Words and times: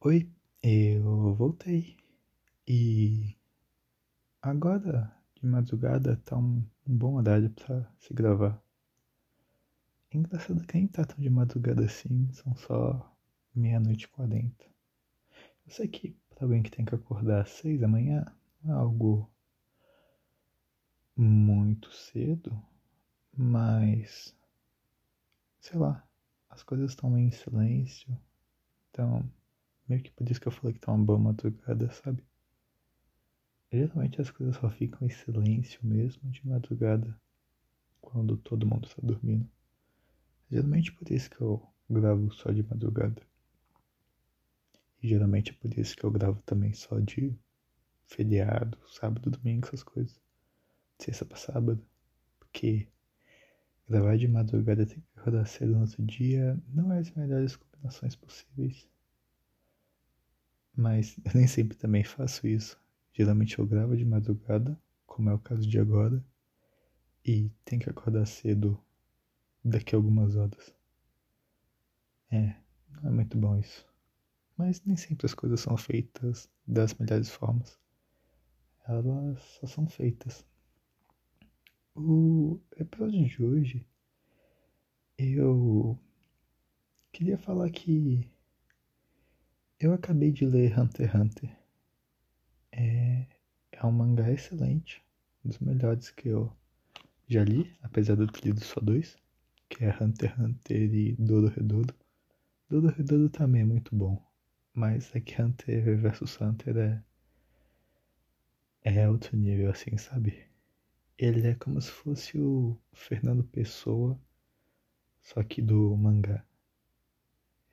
Oi, 0.00 0.30
eu 0.62 1.34
voltei. 1.34 1.96
E 2.68 3.34
agora, 4.42 5.10
de 5.34 5.46
madrugada, 5.46 6.16
tá 6.18 6.36
um, 6.36 6.64
um 6.86 6.96
bom 6.96 7.14
horário 7.14 7.50
pra 7.50 7.90
se 7.98 8.12
gravar. 8.12 8.62
Engraçado 10.12 10.64
que 10.66 10.74
nem 10.76 10.86
tá 10.86 11.04
tão 11.04 11.16
de 11.18 11.30
madrugada 11.30 11.84
assim, 11.84 12.30
são 12.32 12.54
só 12.56 13.10
meia-noite 13.54 14.04
e 14.04 14.08
quarenta. 14.08 14.66
Eu 15.66 15.72
sei 15.72 15.88
que 15.88 16.14
pra 16.28 16.44
alguém 16.44 16.62
que 16.62 16.70
tem 16.70 16.84
que 16.84 16.94
acordar 16.94 17.42
às 17.42 17.50
seis 17.50 17.80
da 17.80 17.88
manhã 17.88 18.24
é 18.66 18.70
algo 18.70 19.30
muito 21.16 21.90
cedo, 21.90 22.62
mas 23.34 24.36
sei 25.58 25.78
lá, 25.78 26.06
as 26.50 26.62
coisas 26.62 26.90
estão 26.90 27.16
em 27.18 27.30
silêncio, 27.30 28.16
então 28.90 29.28
meio 29.88 30.02
que 30.02 30.10
por 30.10 30.28
isso 30.28 30.40
que 30.40 30.48
eu 30.48 30.52
falei 30.52 30.74
que 30.74 30.80
tá 30.80 30.92
uma 30.92 31.04
boa 31.04 31.18
madrugada, 31.18 31.90
sabe? 31.92 32.22
Geralmente 33.70 34.20
as 34.20 34.30
coisas 34.30 34.56
só 34.56 34.70
ficam 34.70 35.06
em 35.06 35.10
silêncio 35.10 35.80
mesmo 35.84 36.30
de 36.30 36.46
madrugada, 36.46 37.18
quando 38.00 38.36
todo 38.36 38.66
mundo 38.66 38.86
está 38.86 39.00
dormindo. 39.02 39.48
Geralmente 40.50 40.92
por 40.92 41.10
isso 41.10 41.28
que 41.28 41.40
eu 41.40 41.62
gravo 41.90 42.30
só 42.32 42.50
de 42.50 42.62
madrugada. 42.62 43.20
E 45.02 45.08
geralmente 45.08 45.50
é 45.50 45.54
por 45.54 45.76
isso 45.76 45.96
que 45.96 46.04
eu 46.04 46.10
gravo 46.10 46.40
também 46.42 46.72
só 46.72 46.98
de 47.00 47.36
feriado, 48.06 48.78
sábado, 48.88 49.30
domingo, 49.30 49.66
essas 49.66 49.82
coisas. 49.82 50.20
Sexta 50.98 51.24
pra 51.24 51.36
sábado. 51.36 51.84
Porque 52.38 52.88
gravar 53.88 54.16
de 54.16 54.28
madrugada 54.28 54.82
e 54.82 54.86
ter 54.86 54.94
que 54.94 55.20
acordar 55.20 55.46
cedo 55.46 55.72
no 55.72 55.80
outro 55.80 56.02
dia 56.04 56.60
não 56.68 56.92
é 56.92 56.98
as 56.98 57.10
melhores 57.12 57.56
combinações 57.56 58.16
possíveis. 58.16 58.88
Mas 60.76 61.16
eu 61.24 61.32
nem 61.34 61.46
sempre 61.46 61.76
também 61.76 62.04
faço 62.04 62.46
isso. 62.46 62.78
Geralmente 63.12 63.58
eu 63.58 63.66
gravo 63.66 63.96
de 63.96 64.04
madrugada, 64.04 64.78
como 65.06 65.30
é 65.30 65.34
o 65.34 65.38
caso 65.38 65.66
de 65.66 65.78
agora, 65.78 66.22
e 67.24 67.50
tenho 67.64 67.80
que 67.80 67.88
acordar 67.88 68.26
cedo 68.26 68.78
daqui 69.64 69.94
a 69.94 69.98
algumas 69.98 70.36
horas. 70.36 70.74
É, 72.30 72.54
não 73.02 73.10
é 73.10 73.14
muito 73.14 73.38
bom 73.38 73.58
isso. 73.58 73.86
Mas 74.56 74.82
nem 74.84 74.96
sempre 74.96 75.26
as 75.26 75.34
coisas 75.34 75.60
são 75.60 75.76
feitas 75.76 76.48
das 76.66 76.94
melhores 76.94 77.30
formas. 77.30 77.78
Elas 78.86 79.42
só 79.42 79.66
são 79.66 79.88
feitas. 79.88 80.44
O 81.94 82.60
episódio 82.76 83.26
de 83.26 83.42
hoje 83.42 83.86
eu 85.18 85.98
queria 87.10 87.38
falar 87.38 87.70
que 87.70 88.28
eu 89.78 89.92
acabei 89.92 90.32
de 90.32 90.46
ler 90.46 90.78
Hunter 90.78 91.06
x 91.06 91.14
Hunter. 91.14 91.56
É, 92.72 93.26
é 93.72 93.86
um 93.86 93.92
mangá 93.92 94.30
excelente, 94.30 95.02
um 95.44 95.48
dos 95.48 95.58
melhores 95.58 96.10
que 96.10 96.28
eu 96.28 96.52
já 97.28 97.44
li, 97.44 97.74
apesar 97.82 98.16
de 98.16 98.22
eu 98.22 98.28
ter 98.28 98.46
lido 98.46 98.64
só 98.64 98.80
dois, 98.80 99.16
que 99.68 99.84
é 99.84 99.96
Hunter 100.00 100.30
x 100.30 100.38
Hunter 100.38 100.94
e. 100.94 101.12
Dodo 102.68 102.88
Redodo 102.88 103.28
também 103.30 103.62
é 103.62 103.64
muito 103.64 103.94
bom, 103.94 104.20
mas 104.74 105.14
é 105.14 105.20
que 105.20 105.40
Hunter 105.40 105.98
vs 105.98 106.40
Hunter 106.40 106.76
é, 106.76 107.02
é 108.82 109.08
outro 109.08 109.36
nível, 109.36 109.70
assim, 109.70 109.96
sabe? 109.96 110.44
Ele 111.16 111.46
é 111.46 111.54
como 111.54 111.80
se 111.80 111.90
fosse 111.90 112.38
o 112.38 112.76
Fernando 112.92 113.44
Pessoa, 113.44 114.18
só 115.22 115.42
que 115.42 115.62
do 115.62 115.96
mangá. 115.96 116.44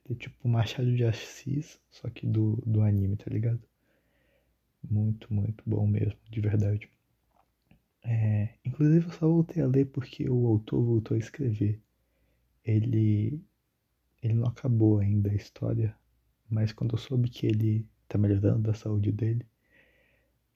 Ele 0.05 0.15
é 0.15 0.21
tipo 0.21 0.47
Machado 0.47 0.95
de 0.95 1.03
Assis, 1.05 1.79
só 1.89 2.09
que 2.09 2.25
do, 2.27 2.57
do 2.65 2.81
anime, 2.81 3.15
tá 3.15 3.29
ligado? 3.29 3.61
Muito, 4.89 5.33
muito 5.33 5.63
bom 5.65 5.87
mesmo, 5.87 6.19
de 6.29 6.41
verdade. 6.41 6.89
É, 8.03 8.49
inclusive 8.65 9.05
eu 9.07 9.11
só 9.13 9.27
voltei 9.27 9.63
a 9.63 9.67
ler 9.67 9.85
porque 9.85 10.29
o 10.29 10.45
autor 10.47 10.83
voltou 10.83 11.15
a 11.15 11.17
escrever. 11.17 11.81
Ele, 12.65 13.41
ele 14.21 14.33
não 14.33 14.47
acabou 14.47 14.99
ainda 14.99 15.31
a 15.31 15.35
história, 15.35 15.95
mas 16.49 16.73
quando 16.73 16.93
eu 16.93 16.97
soube 16.97 17.29
que 17.29 17.45
ele 17.47 17.87
tá 18.07 18.17
melhorando 18.17 18.63
da 18.63 18.73
saúde 18.73 19.11
dele, 19.11 19.45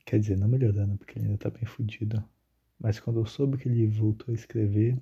quer 0.05 0.19
dizer, 0.19 0.37
não 0.37 0.47
melhorando 0.47 0.97
porque 0.97 1.17
ele 1.19 1.27
ainda 1.27 1.37
tá 1.37 1.49
bem 1.49 1.65
fudido, 1.65 2.23
mas 2.79 2.99
quando 2.99 3.19
eu 3.19 3.25
soube 3.25 3.57
que 3.57 3.67
ele 3.67 3.87
voltou 3.87 4.31
a 4.31 4.35
escrever, 4.35 4.97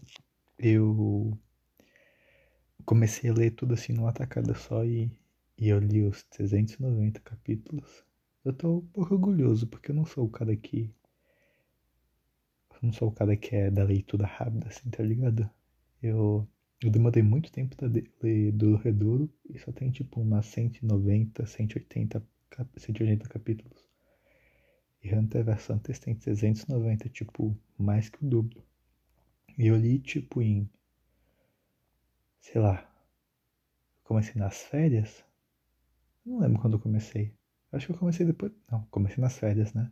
eu 0.58 1.38
comecei 2.84 3.30
a 3.30 3.34
ler 3.34 3.52
tudo 3.52 3.74
assim 3.74 3.94
numa 3.94 4.12
tacada 4.12 4.54
só 4.56 4.84
e, 4.84 5.12
e 5.58 5.70
eu 5.70 5.80
li 5.80 6.04
os 6.04 6.24
390 6.24 7.20
capítulos. 7.22 8.04
Eu 8.44 8.54
tô 8.54 8.78
um 8.78 8.82
pouco 8.88 9.14
orgulhoso, 9.16 9.68
porque 9.68 9.92
eu 9.92 9.96
não 9.96 10.06
sou 10.06 10.26
o 10.26 10.30
cara 10.30 10.56
que. 10.56 10.94
Eu 12.72 12.80
não 12.84 12.94
sou 12.94 13.08
o 13.10 13.12
cara 13.12 13.36
que 13.36 13.56
é 13.56 13.72
da 13.72 13.84
leitura 13.84 14.26
rápida, 14.26 14.68
assim, 14.68 14.90
tá 14.90 15.02
ligado? 15.04 15.50
Eu, 16.02 16.48
eu 16.82 16.92
demorei 16.92 17.24
muito 17.24 17.52
tempo 17.52 17.76
pra 17.76 17.88
ler 18.22 18.52
do 18.52 18.76
Redouro 18.76 19.30
e 19.50 19.58
só 19.58 19.72
tem 19.72 19.90
tipo 19.92 20.22
umas 20.22 20.46
190, 20.48 21.46
180, 21.46 22.24
180 22.78 23.30
capítulos. 23.30 23.86
E 25.04 25.14
Hunter 25.14 25.44
vs 25.44 25.70
Hunter 25.70 26.00
tem 26.00 26.16
390, 26.16 27.10
tipo, 27.10 27.58
mais 27.78 28.10
que 28.10 28.24
o 28.24 28.28
dobro. 28.28 28.64
E 29.58 29.68
eu 29.68 29.78
li 29.78 30.00
tipo 30.00 30.42
em 30.42 30.70
sei 32.46 32.62
lá, 32.62 32.88
comecei 34.04 34.36
nas 34.40 34.62
férias? 34.62 35.26
Não 36.24 36.38
lembro 36.40 36.62
quando 36.62 36.74
eu 36.76 36.80
comecei. 36.80 37.34
Acho 37.72 37.88
que 37.88 37.94
eu 37.94 37.98
comecei 37.98 38.24
depois. 38.24 38.52
Não, 38.72 38.84
comecei 38.92 39.20
nas 39.20 39.36
férias, 39.38 39.74
né? 39.74 39.92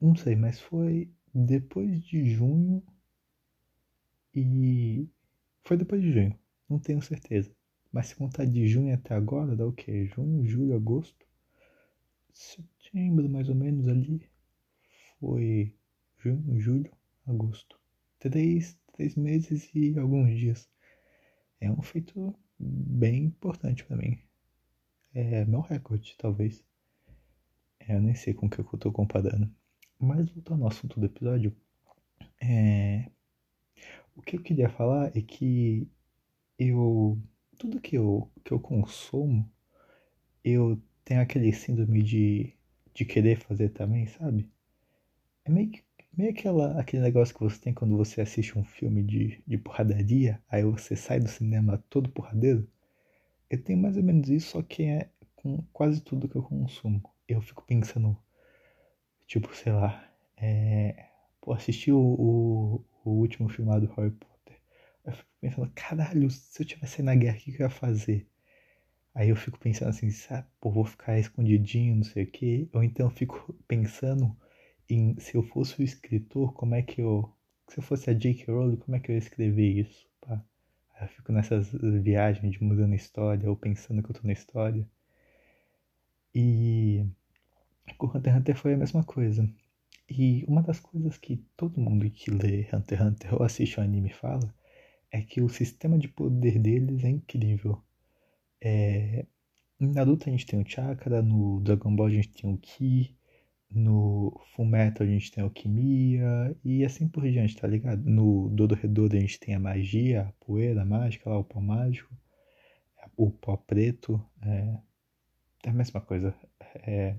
Não 0.00 0.16
sei, 0.16 0.34
mas 0.34 0.60
foi 0.60 1.08
depois 1.32 2.02
de 2.02 2.24
junho 2.34 2.82
e. 4.34 5.08
Foi 5.64 5.76
depois 5.76 6.02
de 6.02 6.12
junho, 6.12 6.38
não 6.68 6.80
tenho 6.80 7.00
certeza. 7.00 7.54
Mas 7.92 8.08
se 8.08 8.16
contar 8.16 8.44
de 8.44 8.66
junho 8.66 8.92
até 8.92 9.14
agora, 9.14 9.54
dá 9.54 9.64
o 9.64 9.72
quê? 9.72 10.06
Junho, 10.06 10.44
julho, 10.44 10.74
agosto? 10.74 11.24
Setembro, 12.32 13.28
mais 13.28 13.48
ou 13.48 13.54
menos 13.54 13.86
ali. 13.86 14.28
Foi 15.20 15.76
junho, 16.18 16.60
julho, 16.60 16.92
agosto. 17.26 17.78
Três, 18.18 18.76
três 18.92 19.14
meses 19.14 19.70
e 19.74 19.96
alguns 19.98 20.36
dias. 20.38 20.71
É 21.62 21.70
um 21.70 21.80
feito 21.80 22.34
bem 22.58 23.22
importante 23.22 23.84
para 23.84 23.96
mim. 23.96 24.18
É 25.14 25.44
meu 25.44 25.60
recorde, 25.60 26.16
talvez. 26.18 26.64
É, 27.78 27.94
eu 27.94 28.00
nem 28.00 28.16
sei 28.16 28.34
com 28.34 28.46
o 28.46 28.50
que 28.50 28.58
eu 28.58 28.64
tô 28.64 28.90
comparando. 28.90 29.48
Mas 29.96 30.28
voltando 30.30 30.64
ao 30.64 30.68
assunto 30.70 30.98
do 30.98 31.06
episódio, 31.06 31.56
é... 32.40 33.08
o 34.16 34.22
que 34.22 34.34
eu 34.34 34.42
queria 34.42 34.68
falar 34.68 35.16
é 35.16 35.22
que 35.22 35.88
eu. 36.58 37.16
Tudo 37.56 37.80
que 37.80 37.96
eu, 37.96 38.28
que 38.44 38.50
eu 38.50 38.58
consumo, 38.58 39.48
eu 40.42 40.82
tenho 41.04 41.20
aquele 41.20 41.52
síndrome 41.52 42.02
de, 42.02 42.52
de 42.92 43.04
querer 43.04 43.38
fazer 43.38 43.68
também, 43.68 44.08
sabe? 44.08 44.50
É 45.44 45.50
meio 45.50 45.70
que 45.70 45.84
Meio 46.16 46.30
aquela, 46.30 46.78
aquele 46.80 47.02
negócio 47.02 47.34
que 47.34 47.42
você 47.42 47.58
tem 47.58 47.74
quando 47.74 47.96
você 47.96 48.20
assiste 48.20 48.58
um 48.58 48.64
filme 48.64 49.02
de, 49.02 49.42
de 49.46 49.58
porradaria, 49.58 50.42
aí 50.48 50.62
você 50.62 50.94
sai 50.96 51.20
do 51.20 51.28
cinema 51.28 51.82
todo 51.90 52.08
porradeiro. 52.10 52.66
Eu 53.50 53.62
tenho 53.62 53.78
mais 53.80 53.96
ou 53.96 54.02
menos 54.02 54.28
isso, 54.28 54.50
só 54.52 54.62
que 54.62 54.84
é 54.84 55.10
com 55.36 55.62
quase 55.72 56.00
tudo 56.02 56.28
que 56.28 56.36
eu 56.36 56.42
consumo. 56.42 57.02
Eu 57.28 57.40
fico 57.42 57.64
pensando, 57.64 58.16
tipo, 59.26 59.54
sei 59.54 59.72
lá, 59.72 60.08
é, 60.36 61.06
pô, 61.40 61.52
assisti 61.52 61.90
o, 61.92 61.98
o, 61.98 62.84
o 63.04 63.10
último 63.10 63.48
filme 63.48 63.70
do 63.80 63.86
Harry 63.94 64.10
Potter. 64.10 64.56
Eu 65.04 65.12
fico 65.12 65.30
pensando, 65.40 65.72
caralho, 65.74 66.30
se 66.30 66.62
eu 66.62 66.66
tivesse 66.66 67.02
na 67.02 67.14
guerra, 67.14 67.36
o 67.36 67.40
que 67.40 67.50
eu 67.52 67.60
ia 67.66 67.70
fazer? 67.70 68.28
Aí 69.14 69.30
eu 69.30 69.36
fico 69.36 69.58
pensando 69.58 69.90
assim, 69.90 70.10
sabe, 70.10 70.46
pô, 70.60 70.70
vou 70.70 70.84
ficar 70.84 71.18
escondidinho, 71.18 71.96
não 71.96 72.04
sei 72.04 72.24
o 72.24 72.30
quê. 72.30 72.68
Ou 72.74 72.82
então 72.82 73.06
eu 73.06 73.10
fico 73.10 73.54
pensando 73.68 74.36
em, 74.94 75.18
se 75.18 75.34
eu 75.36 75.42
fosse 75.42 75.80
o 75.80 75.84
escritor, 75.84 76.52
como 76.52 76.74
é 76.74 76.82
que 76.82 77.00
eu. 77.00 77.32
Se 77.68 77.78
eu 77.78 77.82
fosse 77.82 78.10
a 78.10 78.12
J.K. 78.12 78.52
Rowling, 78.52 78.76
como 78.76 78.96
é 78.96 79.00
que 79.00 79.10
eu 79.10 79.14
ia 79.14 79.18
escrever 79.18 79.70
isso? 79.80 80.06
Pá? 80.20 80.44
Eu 81.00 81.08
fico 81.08 81.32
nessas 81.32 81.70
viagens 81.72 82.52
de 82.52 82.62
mudando 82.62 82.92
a 82.92 82.96
história, 82.96 83.48
ou 83.48 83.56
pensando 83.56 84.02
que 84.02 84.10
eu 84.10 84.14
tô 84.14 84.26
na 84.26 84.32
história. 84.32 84.86
E 86.34 87.04
com 87.98 88.06
Hunter 88.06 88.32
x 88.32 88.40
Hunter 88.40 88.56
foi 88.56 88.74
a 88.74 88.76
mesma 88.76 89.04
coisa. 89.04 89.48
E 90.08 90.44
uma 90.46 90.62
das 90.62 90.80
coisas 90.80 91.16
que 91.18 91.36
todo 91.56 91.80
mundo 91.80 92.10
que 92.10 92.30
lê 92.30 92.68
Hunter 92.72 92.98
x 92.98 93.06
Hunter 93.06 93.34
ou 93.34 93.42
assiste 93.42 93.78
o 93.80 93.82
anime 93.82 94.10
fala 94.10 94.54
é 95.10 95.22
que 95.22 95.40
o 95.40 95.48
sistema 95.48 95.98
de 95.98 96.08
poder 96.08 96.58
deles 96.58 97.04
é 97.04 97.08
incrível. 97.10 97.82
É... 98.60 99.26
Na 99.78 99.88
Naruto 99.88 100.28
a 100.28 100.32
gente 100.32 100.46
tem 100.46 100.60
o 100.60 100.68
Chakra, 100.68 101.22
no 101.22 101.60
Dragon 101.60 101.94
Ball 101.94 102.06
a 102.06 102.10
gente 102.10 102.28
tem 102.28 102.50
o 102.50 102.56
Ki, 102.58 103.16
no 103.74 104.40
Fullmetal 104.54 105.06
a 105.06 105.10
gente 105.10 105.32
tem 105.32 105.42
alquimia 105.42 106.56
e 106.64 106.84
assim 106.84 107.08
por 107.08 107.22
diante, 107.30 107.56
tá 107.56 107.66
ligado? 107.66 108.02
No 108.08 108.48
Dodorredouro 108.50 109.16
a 109.16 109.20
gente 109.20 109.40
tem 109.40 109.54
a 109.54 109.60
magia, 109.60 110.22
a 110.22 110.44
poeira 110.44 110.82
a 110.82 110.84
mágica, 110.84 111.30
lá, 111.30 111.38
o 111.38 111.44
pó 111.44 111.60
mágico, 111.60 112.14
o 113.16 113.30
pó 113.30 113.56
preto. 113.56 114.22
É... 114.42 114.76
é 115.64 115.70
a 115.70 115.72
mesma 115.72 116.00
coisa. 116.00 116.34
É... 116.86 117.16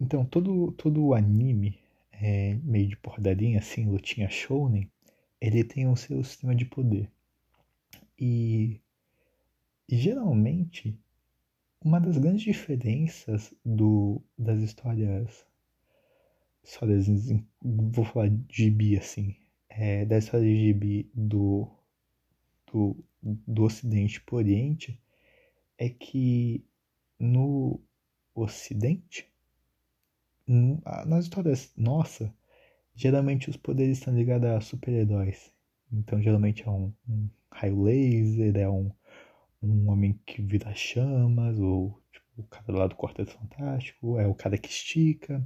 Então, 0.00 0.24
todo, 0.24 0.72
todo 0.72 1.04
o 1.04 1.14
anime, 1.14 1.78
é, 2.12 2.54
meio 2.62 2.88
de 2.88 2.96
porradaria, 2.96 3.58
assim, 3.58 3.86
lutinha 3.86 4.30
shounen, 4.30 4.90
ele 5.40 5.62
tem 5.64 5.86
o 5.86 5.96
seu 5.96 6.24
sistema 6.24 6.54
de 6.54 6.64
poder. 6.64 7.10
E 8.18 8.80
geralmente, 9.88 10.98
uma 11.82 12.00
das 12.00 12.18
grandes 12.18 12.42
diferenças 12.42 13.54
do, 13.64 14.22
das 14.36 14.60
histórias, 14.60 15.46
histórias, 16.62 17.06
vou 17.62 18.04
falar 18.04 18.28
de 18.28 18.64
gibi, 18.64 18.98
assim, 18.98 19.34
é, 19.68 20.04
da 20.04 20.18
história 20.18 20.46
de 20.46 20.66
gibi 20.66 21.10
do, 21.14 21.68
do, 22.70 22.96
do 23.22 23.64
Ocidente 23.64 24.20
para 24.20 24.34
o 24.34 24.38
Oriente, 24.38 25.00
é 25.78 25.88
que 25.88 26.64
no 27.18 27.80
Ocidente, 28.34 29.26
nas 30.46 31.24
histórias 31.24 31.72
nossa, 31.76 32.32
geralmente 32.94 33.48
os 33.48 33.56
poderes 33.56 33.98
estão 33.98 34.14
ligados 34.14 34.48
a 34.48 34.60
super-heróis. 34.60 35.52
Então, 35.92 36.20
geralmente 36.20 36.62
é 36.62 36.70
um, 36.70 36.92
um, 37.08 37.28
raio 37.50 37.82
laser, 37.82 38.56
é 38.56 38.68
um, 38.68 38.90
um 39.62 39.90
homem 39.90 40.18
que 40.26 40.42
vira 40.42 40.74
chamas, 40.74 41.58
ou 41.58 42.02
tipo, 42.12 42.26
o 42.38 42.44
cara 42.44 42.72
lá 42.72 42.86
do 42.86 42.96
Quarteto 42.96 43.32
Fantástico, 43.32 44.18
é 44.18 44.26
o 44.26 44.34
cara 44.34 44.58
que 44.58 44.68
estica, 44.68 45.42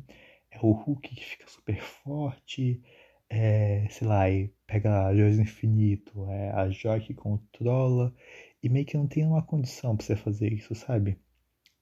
é 0.50 0.58
o 0.60 0.72
Hulk 0.72 1.14
que 1.14 1.24
fica 1.24 1.46
super 1.48 1.80
forte, 1.82 2.82
é, 3.28 3.86
sei 3.90 4.06
lá, 4.06 4.30
e 4.30 4.48
pega 4.66 5.06
a 5.06 5.14
joias 5.16 5.36
do 5.36 5.42
infinito, 5.42 6.28
é 6.30 6.50
a 6.52 6.68
joia 6.70 7.00
que 7.00 7.14
controla, 7.14 8.14
e 8.62 8.68
meio 8.68 8.86
que 8.86 8.96
não 8.96 9.06
tem 9.06 9.26
uma 9.26 9.42
condição 9.42 9.96
para 9.96 10.06
você 10.06 10.16
fazer 10.16 10.52
isso, 10.52 10.74
sabe? 10.74 11.18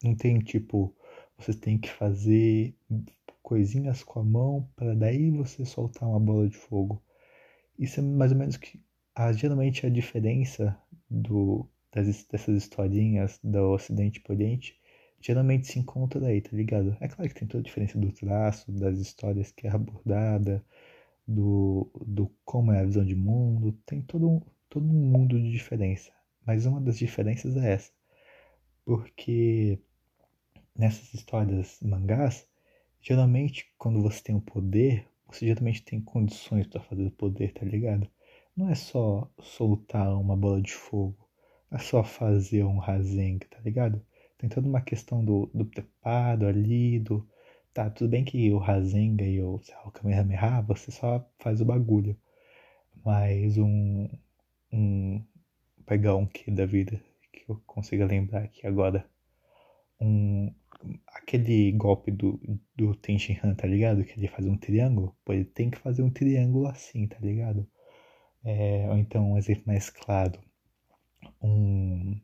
Não 0.03 0.15
tem 0.17 0.39
tipo, 0.41 0.95
você 1.39 1.55
tem 1.55 1.79
que 1.79 1.89
fazer 1.91 2.75
coisinhas 3.43 4.03
com 4.05 4.21
a 4.21 4.25
mão 4.25 4.69
para 4.77 4.95
daí 4.95 5.31
você 5.31 5.65
soltar 5.65 6.09
uma 6.09 6.21
bola 6.21 6.49
de 6.49 6.57
fogo. 6.57 7.03
Isso 7.79 8.01
é 8.01 8.03
mais 8.03 8.33
ou 8.33 8.39
menos 8.39 8.57
que 8.57 8.81
a, 9.15 9.33
geralmente 9.33 9.87
a 9.87 9.91
diferença 9.91 10.77
do, 11.11 11.69
das, 11.93 12.25
dessas 12.25 12.57
historinhas 12.57 13.39
do 13.43 13.73
Ocidente 13.73 14.21
para 14.21 14.35
Oriente 14.35 14.81
geralmente 15.23 15.69
se 15.69 15.79
encontra 15.79 16.27
aí, 16.27 16.41
tá 16.41 16.51
ligado? 16.53 16.97
É 17.01 17.07
claro 17.07 17.29
que 17.29 17.39
tem 17.39 17.47
toda 17.47 17.61
a 17.61 17.65
diferença 17.65 17.97
do 17.97 18.11
traço, 18.13 18.73
das 18.73 18.99
histórias 18.99 19.53
que 19.53 19.69
é 19.69 19.71
abordada, 19.71 20.65
do, 21.27 21.89
do 22.05 22.31
como 22.45 22.73
é 22.73 22.81
a 22.81 22.85
visão 22.85 23.05
de 23.05 23.15
mundo, 23.15 23.73
tem 23.87 24.03
todo 24.03 24.29
um, 24.29 24.41
todo 24.69 24.85
um 24.85 24.93
mundo 24.93 25.41
de 25.41 25.51
diferença. 25.53 26.13
Mas 26.45 26.67
uma 26.67 26.81
das 26.81 26.99
diferenças 26.99 27.57
é 27.57 27.73
essa. 27.75 27.93
Porque 28.85 29.79
nessas 30.77 31.15
histórias 31.15 31.79
mangás, 31.81 32.47
geralmente 33.01 33.73
quando 33.79 34.03
você 34.03 34.21
tem 34.23 34.35
o 34.35 34.41
poder, 34.41 35.07
você 35.29 35.47
geralmente 35.47 35.83
tem 35.83 36.01
condições 36.01 36.67
para 36.67 36.81
fazer 36.81 37.07
o 37.07 37.11
poder, 37.13 37.53
tá 37.53 37.65
ligado? 37.65 38.09
Não 38.57 38.69
é 38.69 38.75
só 38.75 39.31
soltar 39.41 40.19
uma 40.19 40.37
bola 40.37 40.61
de 40.61 40.73
fogo, 40.73 41.22
é 41.73 41.79
só 41.79 42.05
fazer 42.05 42.65
um 42.65 42.79
Rasengan, 42.79 43.47
tá 43.51 43.59
ligado? 43.61 44.05
Tem 44.39 44.49
toda 44.49 44.69
uma 44.69 44.81
questão 44.81 45.25
do, 45.25 45.51
do 45.55 45.65
preparo 45.65 46.47
ali, 46.47 46.99
do. 47.01 47.29
Tá, 47.75 47.89
tudo 47.91 48.11
bem 48.11 48.25
que 48.25 48.53
o 48.53 48.59
Rasengan 48.59 49.25
e 49.25 49.41
o, 49.43 49.61
lá, 49.71 49.89
o 49.89 49.91
Kamehameha, 49.91 50.63
você 50.63 50.91
só 50.91 51.27
faz 51.39 51.61
o 51.61 51.65
bagulho. 51.65 52.17
Mas 53.05 53.59
um. 53.59 54.09
um 54.73 55.25
pegar 55.87 56.17
um 56.17 56.27
que 56.27 56.51
da 56.51 56.67
vida 56.67 57.01
que 57.33 57.45
eu 57.51 57.61
consiga 57.67 58.07
lembrar 58.07 58.43
aqui 58.45 58.67
agora. 58.67 59.09
Um, 60.01 60.53
aquele 61.07 61.73
golpe 61.73 62.11
do, 62.11 62.41
do 62.77 62.95
Tenshinhan, 62.97 63.55
tá 63.55 63.67
ligado? 63.67 64.05
Que 64.05 64.19
ele 64.19 64.29
faz 64.29 64.47
um 64.47 64.57
triângulo. 64.57 65.17
Pô, 65.25 65.33
ele 65.33 65.45
tem 65.45 65.71
que 65.71 65.79
fazer 65.79 66.03
um 66.03 66.11
triângulo 66.11 66.67
assim, 66.67 67.07
tá 67.07 67.19
ligado? 67.21 67.69
É, 68.45 68.89
ou 68.89 68.99
então, 68.99 69.33
um 69.33 69.39
exemplo 69.39 69.65
mais 69.67 69.91
claro. 69.91 70.39
Um. 71.43 72.21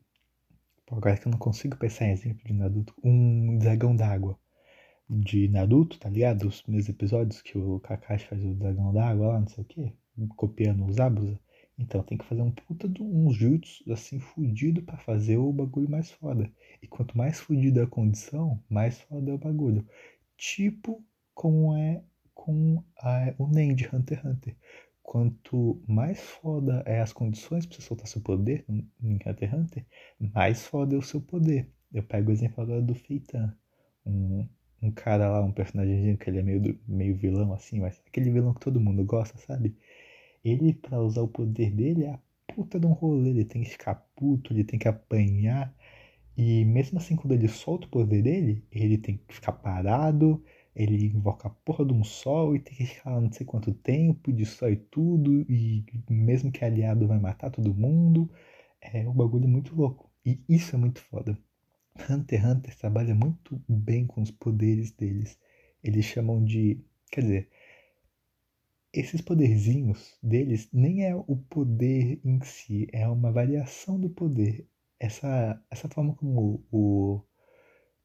Pô, 0.85 0.95
agora 0.95 1.17
que 1.17 1.27
eu 1.27 1.31
não 1.31 1.39
consigo 1.39 1.77
pensar 1.77 2.05
em 2.05 2.11
exemplo 2.11 2.43
de 2.45 2.53
Naruto. 2.53 2.93
Um 3.03 3.57
dragão 3.57 3.95
d'água. 3.95 4.37
De 5.09 5.47
Naruto, 5.49 5.99
tá 5.99 6.09
ligado? 6.09 6.47
Os 6.47 6.61
primeiros 6.61 6.89
episódios 6.89 7.41
que 7.41 7.57
o 7.57 7.79
Kakashi 7.79 8.27
faz 8.27 8.43
o 8.43 8.53
dragão 8.53 8.93
d'água 8.93 9.27
lá, 9.29 9.39
não 9.39 9.47
sei 9.47 9.63
o 9.63 9.67
que. 9.67 9.93
Copiando 10.35 10.85
os 10.85 10.99
Abusa. 10.99 11.39
Então 11.79 12.03
tem 12.03 12.17
que 12.17 12.25
fazer 12.25 12.41
um 12.41 12.51
puta 12.51 12.89
de 12.89 13.01
um 13.01 13.31
jutsu 13.31 13.89
assim 13.91 14.19
fudido 14.19 14.83
para 14.83 14.97
fazer 14.97 15.37
o 15.37 15.53
bagulho 15.53 15.89
mais 15.89 16.11
foda. 16.11 16.51
E 16.81 16.87
quanto 16.87 17.17
mais 17.17 17.39
fudida 17.39 17.83
a 17.83 17.87
condição, 17.87 18.61
mais 18.69 18.99
foda 19.01 19.31
é 19.31 19.33
o 19.33 19.37
bagulho. 19.37 19.87
Tipo 20.37 21.03
como 21.33 21.73
é 21.77 22.03
com 22.33 22.83
a, 22.97 23.33
o 23.37 23.47
Nen 23.47 23.73
de 23.75 23.87
Hunter 23.87 24.19
x 24.19 24.25
Hunter. 24.25 24.57
Quanto 25.09 25.81
mais 25.87 26.19
foda 26.21 26.83
é 26.85 27.01
as 27.01 27.11
condições 27.11 27.65
para 27.65 27.75
você 27.75 27.81
soltar 27.81 28.05
seu 28.05 28.21
poder 28.21 28.63
em 28.69 28.87
Hunter 29.01 29.49
x 29.49 29.53
Hunter, 29.53 29.85
mais 30.19 30.67
foda 30.67 30.93
é 30.93 30.99
o 30.99 31.01
seu 31.01 31.19
poder. 31.19 31.67
Eu 31.91 32.03
pego 32.03 32.29
o 32.29 32.31
exemplo 32.31 32.61
agora 32.61 32.79
do 32.79 32.93
Feitan. 32.93 33.51
Um, 34.05 34.47
um 34.79 34.91
cara 34.91 35.27
lá, 35.27 35.43
um 35.43 35.51
personagem 35.51 36.15
que 36.15 36.29
ele 36.29 36.37
é 36.37 36.43
meio, 36.43 36.79
meio 36.87 37.15
vilão 37.15 37.51
assim, 37.53 37.79
mas 37.79 37.99
aquele 38.05 38.29
vilão 38.29 38.53
que 38.53 38.59
todo 38.59 38.79
mundo 38.79 39.03
gosta, 39.03 39.35
sabe? 39.39 39.75
Ele, 40.45 40.75
para 40.75 41.01
usar 41.01 41.23
o 41.23 41.27
poder 41.27 41.71
dele, 41.71 42.03
é 42.03 42.11
a 42.11 42.19
puta 42.53 42.79
de 42.79 42.85
um 42.85 42.93
rolê. 42.93 43.31
Ele 43.31 43.45
tem 43.45 43.63
que 43.63 43.69
ficar 43.71 43.95
puto, 44.15 44.53
ele 44.53 44.63
tem 44.63 44.77
que 44.77 44.87
apanhar. 44.87 45.73
E 46.37 46.63
mesmo 46.65 46.99
assim, 46.99 47.15
quando 47.15 47.33
ele 47.33 47.47
solta 47.47 47.87
o 47.87 47.89
poder 47.89 48.21
dele, 48.21 48.63
ele 48.71 48.99
tem 48.99 49.17
que 49.17 49.33
ficar 49.33 49.53
parado, 49.53 50.43
ele 50.79 51.07
invoca 51.07 51.49
a 51.49 51.51
porra 51.51 51.85
de 51.85 51.93
um 51.93 52.05
sol 52.05 52.55
e 52.55 52.59
tem 52.59 52.73
que 52.73 52.85
ficar 52.85 53.19
não 53.19 53.29
sei 53.31 53.45
quanto 53.45 53.73
tempo, 53.73 54.31
destrói 54.31 54.77
tudo, 54.77 55.41
e 55.51 55.83
mesmo 56.09 56.51
que 56.53 56.63
aliado 56.63 57.05
vai 57.05 57.19
matar 57.19 57.51
todo 57.51 57.75
mundo. 57.75 58.31
É 58.81 59.07
um 59.07 59.13
bagulho 59.13 59.47
muito 59.47 59.75
louco. 59.75 60.09
E 60.25 60.39
isso 60.47 60.75
é 60.75 60.79
muito 60.79 61.01
foda. 61.01 61.37
Hunter 62.09 62.39
x 62.39 62.49
Hunter 62.49 62.77
trabalha 62.77 63.13
muito 63.13 63.61
bem 63.67 64.07
com 64.07 64.21
os 64.21 64.31
poderes 64.31 64.91
deles. 64.91 65.37
Eles 65.83 66.05
chamam 66.05 66.43
de. 66.45 66.81
Quer 67.11 67.21
dizer, 67.21 67.49
esses 68.93 69.19
poderzinhos 69.21 70.17
deles 70.23 70.69
nem 70.71 71.03
é 71.05 71.13
o 71.13 71.35
poder 71.49 72.21
em 72.23 72.41
si, 72.41 72.87
é 72.93 73.07
uma 73.07 73.31
variação 73.33 73.99
do 73.99 74.09
poder. 74.09 74.65
Essa, 74.99 75.61
essa 75.69 75.89
forma 75.89 76.15
como 76.15 76.63
o, 76.71 77.21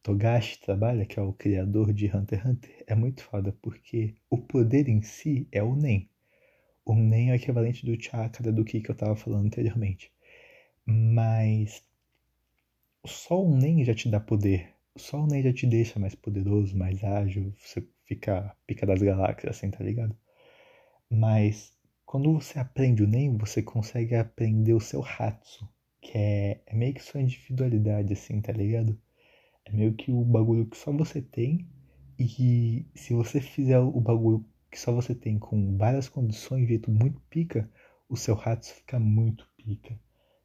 Togashi 0.04 0.60
trabalha, 0.60 1.06
que 1.06 1.18
é 1.18 1.22
o 1.22 1.32
criador 1.32 1.92
de 1.92 2.06
Hunter 2.14 2.38
x 2.38 2.46
Hunter, 2.46 2.84
é 2.86 2.94
muito 2.94 3.24
foda, 3.24 3.56
porque 3.62 4.14
o 4.30 4.38
poder 4.38 4.88
em 4.88 5.00
si 5.02 5.48
é 5.50 5.62
o 5.62 5.74
Nen. 5.74 6.08
O 6.84 6.94
Nen 6.94 7.30
é 7.30 7.32
o 7.32 7.36
equivalente 7.36 7.86
do 7.86 8.00
chakra 8.00 8.52
do 8.52 8.64
que 8.64 8.82
eu 8.86 8.92
estava 8.92 9.16
falando 9.16 9.46
anteriormente. 9.46 10.12
Mas 10.86 11.82
só 13.06 13.42
o 13.42 13.56
Nen 13.56 13.82
já 13.82 13.94
te 13.94 14.10
dá 14.10 14.20
poder. 14.20 14.74
Só 14.94 15.22
o 15.22 15.26
Nen 15.26 15.42
já 15.42 15.54
te 15.54 15.66
deixa 15.66 15.98
mais 15.98 16.14
poderoso, 16.14 16.76
mais 16.76 17.02
ágil, 17.02 17.54
você 17.58 17.82
fica 18.04 18.54
pica 18.66 18.86
das 18.86 19.00
galáxias, 19.00 19.56
assim, 19.56 19.70
tá 19.70 19.82
ligado? 19.82 20.14
Mas 21.08 21.72
quando 22.04 22.32
você 22.32 22.58
aprende 22.58 23.02
o 23.02 23.08
NEM, 23.08 23.38
você 23.38 23.62
consegue 23.62 24.14
aprender 24.14 24.74
o 24.74 24.80
seu 24.80 25.02
Hatsu, 25.02 25.66
que 26.00 26.18
é, 26.18 26.60
é 26.66 26.74
meio 26.74 26.92
que 26.92 27.02
sua 27.02 27.22
individualidade, 27.22 28.12
assim, 28.12 28.40
tá 28.40 28.52
ligado? 28.52 29.00
É 29.64 29.72
meio 29.72 29.94
que 29.94 30.12
o 30.12 30.24
bagulho 30.24 30.66
que 30.66 30.76
só 30.76 30.92
você 30.92 31.20
tem 31.22 31.66
e 32.18 32.86
se 32.94 33.14
você 33.14 33.40
fizer 33.40 33.78
o 33.78 34.00
bagulho 34.00 34.44
que 34.70 34.78
só 34.78 34.92
você 34.92 35.14
tem 35.14 35.38
com 35.38 35.76
várias 35.76 36.08
condições 36.08 36.68
jeito 36.68 36.90
muito 36.90 37.20
pica, 37.30 37.70
o 38.08 38.16
seu 38.16 38.34
Hatsu 38.34 38.74
fica 38.74 38.98
muito 38.98 39.48
pica. 39.56 39.98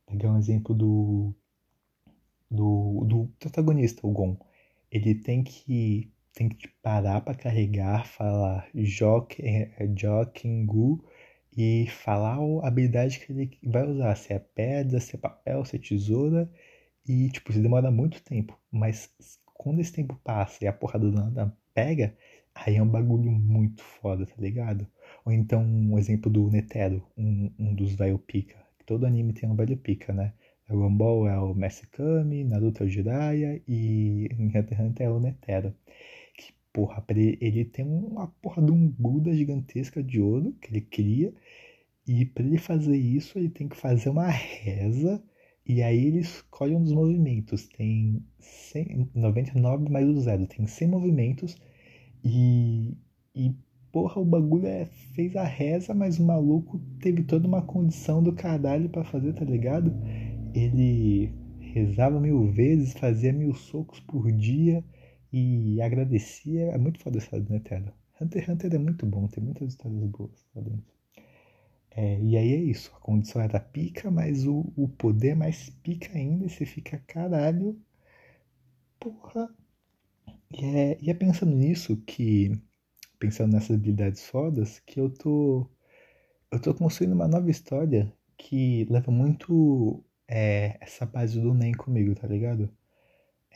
Pegar 0.05 0.31
um 0.31 0.38
exemplo 0.38 0.73
do, 0.75 1.35
do, 2.49 3.05
do 3.05 3.27
protagonista, 3.39 4.05
o 4.05 4.11
Gon. 4.11 4.38
Ele 4.91 5.15
tem 5.15 5.43
que 5.43 6.11
tem 6.33 6.47
que 6.49 6.67
parar 6.81 7.21
para 7.21 7.35
carregar, 7.35 8.05
falar 8.07 8.69
Jokengu 8.73 9.39
é, 11.57 11.61
e 11.61 11.88
falar 11.88 12.38
a 12.63 12.67
habilidade 12.67 13.19
que 13.19 13.31
ele 13.31 13.57
vai 13.63 13.85
usar, 13.88 14.15
se 14.15 14.33
é 14.33 14.39
pedra, 14.39 14.99
se 14.99 15.15
é 15.15 15.19
papel, 15.19 15.65
se 15.65 15.75
é 15.75 15.79
tesoura. 15.79 16.49
E, 17.10 17.30
tipo, 17.30 17.51
isso 17.51 17.62
demora 17.62 17.92
muito 17.92 18.24
tempo. 18.24 18.58
Mas 18.72 19.10
quando 19.54 19.82
esse 19.82 19.92
tempo 19.92 20.20
passa 20.24 20.63
e 20.63 20.68
a 20.68 20.74
porrada 20.74 21.10
do 21.10 21.12
nada 21.12 21.54
pega, 21.74 22.16
aí 22.56 22.75
é 22.78 22.84
um 22.84 22.88
bagulho 22.88 23.32
muito 23.32 23.82
foda, 23.84 24.25
tá 24.25 24.36
ligado? 24.38 24.88
Ou 25.25 25.32
então 25.34 25.62
um 25.63 25.98
exemplo 25.98 26.32
do 26.32 26.50
Netero, 26.50 27.04
um, 27.18 27.51
um 27.60 27.74
dos 27.74 27.94
velho 27.94 28.20
pica. 28.20 28.58
Todo 28.86 29.06
anime 29.06 29.34
tem 29.34 29.50
um 29.50 29.56
velho 29.56 29.78
pica, 29.78 30.13
né? 30.13 30.34
Dragon 30.68 30.96
Ball 30.96 31.28
é 31.28 31.39
o 31.39 31.54
Messi 31.56 31.88
Kami, 31.88 32.44
Naruto 32.44 32.84
é 32.84 32.86
o 32.86 32.89
Jiraiya 32.89 33.62
e 33.68 34.30
Hunter 34.39 34.66
x 34.70 34.80
Hunter 34.80 35.08
é 35.08 35.10
o 35.10 35.20
Netero 35.20 35.75
porra, 36.74 37.04
ele, 37.10 37.38
ele 37.42 37.66
tem 37.66 37.86
uma 37.86 38.28
porra 38.42 38.62
de 38.62 38.72
um 38.72 38.88
Buda 38.88 39.34
gigantesca 39.34 40.01
de 40.04 40.22
ouro 40.22 40.54
que 40.62 40.72
ele 40.72 40.82
cria. 40.82 41.34
E 42.08 42.25
para 42.25 42.44
ele 42.46 42.58
fazer 42.58 42.98
isso, 42.98 43.38
ele 43.38 43.50
tem 43.50 43.68
que 43.68 43.75
fazer 43.75 44.10
uma 44.10 44.28
reza 44.30 45.22
E 45.69 45.83
aí 45.83 46.07
ele 46.07 46.19
escolhe 46.21 46.75
um 46.75 46.81
dos 46.81 46.93
movimentos. 46.93 47.67
Tem 47.67 48.25
100, 48.39 49.11
99 49.13 49.88
mais 49.88 50.09
o 50.09 50.19
zero. 50.19 50.47
Tem 50.47 50.65
100 50.65 50.88
movimentos. 50.88 51.55
E, 52.23 52.97
e 53.35 53.53
porra, 53.91 54.19
o 54.19 54.25
bagulho 54.25 54.65
é, 54.65 54.85
fez 55.13 55.35
a 55.35 55.43
reza, 55.43 55.93
mas 55.93 56.17
o 56.17 56.25
maluco 56.25 56.79
teve 56.99 57.23
toda 57.23 57.47
uma 57.47 57.61
condição 57.61 58.23
do 58.23 58.33
caralho 58.33 58.89
para 58.89 59.03
fazer, 59.03 59.33
tá 59.33 59.45
ligado? 59.45 59.93
Ele 60.55 61.31
rezava 61.59 62.19
mil 62.19 62.51
vezes, 62.51 62.93
fazia 62.93 63.31
mil 63.31 63.53
socos 63.53 63.99
por 63.99 64.31
dia 64.31 64.83
e 65.31 65.79
agradecia. 65.83 66.71
É 66.71 66.79
muito 66.79 66.99
foda 66.99 67.19
essa 67.19 67.39
né, 67.41 67.57
Eterno. 67.57 67.93
Hunter 68.19 68.41
x 68.41 68.49
Hunter 68.49 68.73
é 68.73 68.79
muito 68.79 69.05
bom, 69.05 69.27
tem 69.27 69.43
muitas 69.43 69.69
histórias 69.69 70.03
boas 70.05 70.47
lá 70.55 70.63
dentro. 70.63 70.99
É, 71.91 72.19
e 72.19 72.36
aí 72.38 72.53
é 72.53 72.58
isso, 72.58 72.91
a 72.96 73.00
condição 73.00 73.41
era 73.41 73.60
pica, 73.60 74.10
mas 74.10 74.46
o, 74.48 74.74
o 74.75 74.88
poder 74.89 75.29
é 75.29 75.36
mais 75.36 75.69
pica 75.69 76.17
ainda, 76.17 76.46
e 76.46 76.50
você 76.50 76.65
fica 76.65 76.98
caralho. 77.08 77.79
Porra. 79.00 79.50
E 80.51 80.63
é, 80.65 80.98
e 81.01 81.10
é 81.10 81.13
pensando 81.13 81.55
nisso 81.55 81.98
que. 82.05 82.51
Pensando 83.19 83.53
nessas 83.53 83.77
habilidades 83.77 84.25
fodas, 84.27 84.79
que 84.81 85.00
eu 85.00 85.10
tô. 85.12 85.67
Eu 86.51 86.62
tô 86.62 86.74
construindo 86.75 87.13
uma 87.13 87.27
nova 87.27 87.50
história 87.51 88.13
que 88.38 88.86
leva 88.89 89.12
muito 89.12 90.03
é, 90.27 90.77
essa 90.81 91.05
base 91.05 91.39
do 91.41 91.53
NEM 91.53 91.74
comigo, 91.74 92.15
tá 92.15 92.27
ligado? 92.27 92.69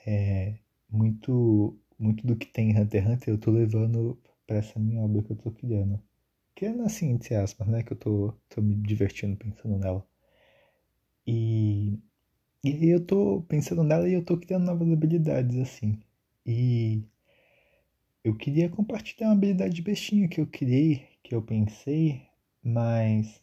É, 0.06 0.58
muito, 0.90 1.78
muito 2.00 2.25
do 2.28 2.36
que 2.38 2.48
tem 2.48 2.72
em 2.72 2.80
Hunter 2.80 3.04
x 3.04 3.12
Hunter 3.13 3.34
eu 3.34 3.40
tô 3.40 3.52
levando 3.52 4.20
pra 4.48 4.58
essa 4.58 4.80
minha 4.80 5.02
obra 5.02 5.24
que 5.24 5.32
eu 5.32 5.38
tô 5.38 5.52
criando. 5.52 6.02
Criando 6.56 6.82
assim, 6.84 7.10
entre 7.12 7.36
aspas, 7.36 7.68
né? 7.68 7.84
Que 7.84 7.94
eu 7.94 7.98
tô, 7.98 8.34
tô 8.50 8.60
me 8.62 8.76
divertindo 8.76 9.38
pensando 9.38 9.78
nela. 9.78 10.04
E, 11.28 12.00
e 12.64 12.90
eu 12.90 13.06
tô 13.06 13.44
pensando 13.50 13.84
nela 13.84 14.10
e 14.10 14.14
eu 14.14 14.26
tô 14.26 14.38
criando 14.40 14.66
novas 14.66 14.92
habilidades, 14.92 15.58
assim. 15.60 16.00
E 16.46 17.04
eu 18.22 18.36
queria 18.36 18.70
compartilhar 18.70 19.28
uma 19.30 19.34
habilidade 19.36 19.82
bestinha 19.82 20.28
que 20.28 20.42
eu 20.42 20.46
criei, 20.48 21.08
que 21.24 21.34
eu 21.34 21.42
pensei, 21.42 22.28
mas. 22.62 23.42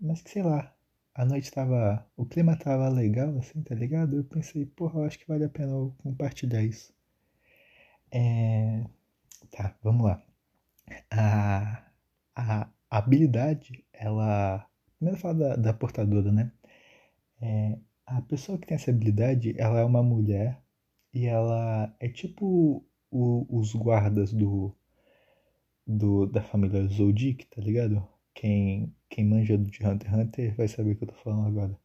Mas 0.00 0.20
que 0.20 0.28
sei 0.30 0.42
lá, 0.42 0.74
a 1.14 1.24
noite 1.24 1.50
tava. 1.50 2.06
O 2.16 2.26
clima 2.26 2.54
tava 2.56 2.88
legal, 2.90 3.38
assim, 3.38 3.62
tá 3.62 3.74
ligado? 3.74 4.16
Eu 4.16 4.24
pensei, 4.24 4.66
porra, 4.66 5.00
eu 5.00 5.04
acho 5.04 5.18
que 5.18 5.26
vale 5.28 5.44
a 5.44 5.48
pena 5.48 5.72
eu 5.72 5.94
compartilhar 5.98 6.62
isso. 6.62 6.92
É... 8.10 8.84
Tá, 9.50 9.76
vamos 9.82 10.04
lá. 10.06 10.22
A, 11.12 11.84
a, 12.36 12.68
habilidade, 12.90 13.84
ela. 13.92 14.66
Primeiro 14.98 15.20
falar 15.20 15.34
da, 15.34 15.56
da 15.56 15.72
portadora, 15.72 16.30
né? 16.30 16.52
É, 17.40 17.78
a 18.06 18.22
pessoa 18.22 18.58
que 18.58 18.66
tem 18.66 18.76
essa 18.76 18.90
habilidade, 18.90 19.54
ela 19.58 19.80
é 19.80 19.84
uma 19.84 20.02
mulher 20.02 20.60
e 21.14 21.26
ela 21.26 21.94
é 22.00 22.08
tipo 22.08 22.84
o, 23.10 23.46
os 23.58 23.74
guardas 23.74 24.32
do, 24.32 24.74
do 25.86 26.26
da 26.26 26.42
família 26.42 26.86
Zodiac, 26.86 27.46
tá 27.46 27.60
ligado? 27.62 28.06
Quem, 28.34 28.94
quem 29.08 29.24
manja 29.24 29.58
de 29.58 29.86
Hunter 29.86 30.08
x 30.10 30.18
Hunter 30.18 30.56
vai 30.56 30.68
saber 30.68 30.92
o 30.92 30.96
que 30.96 31.04
eu 31.04 31.08
tô 31.08 31.14
falando 31.14 31.48
agora. 31.48 31.78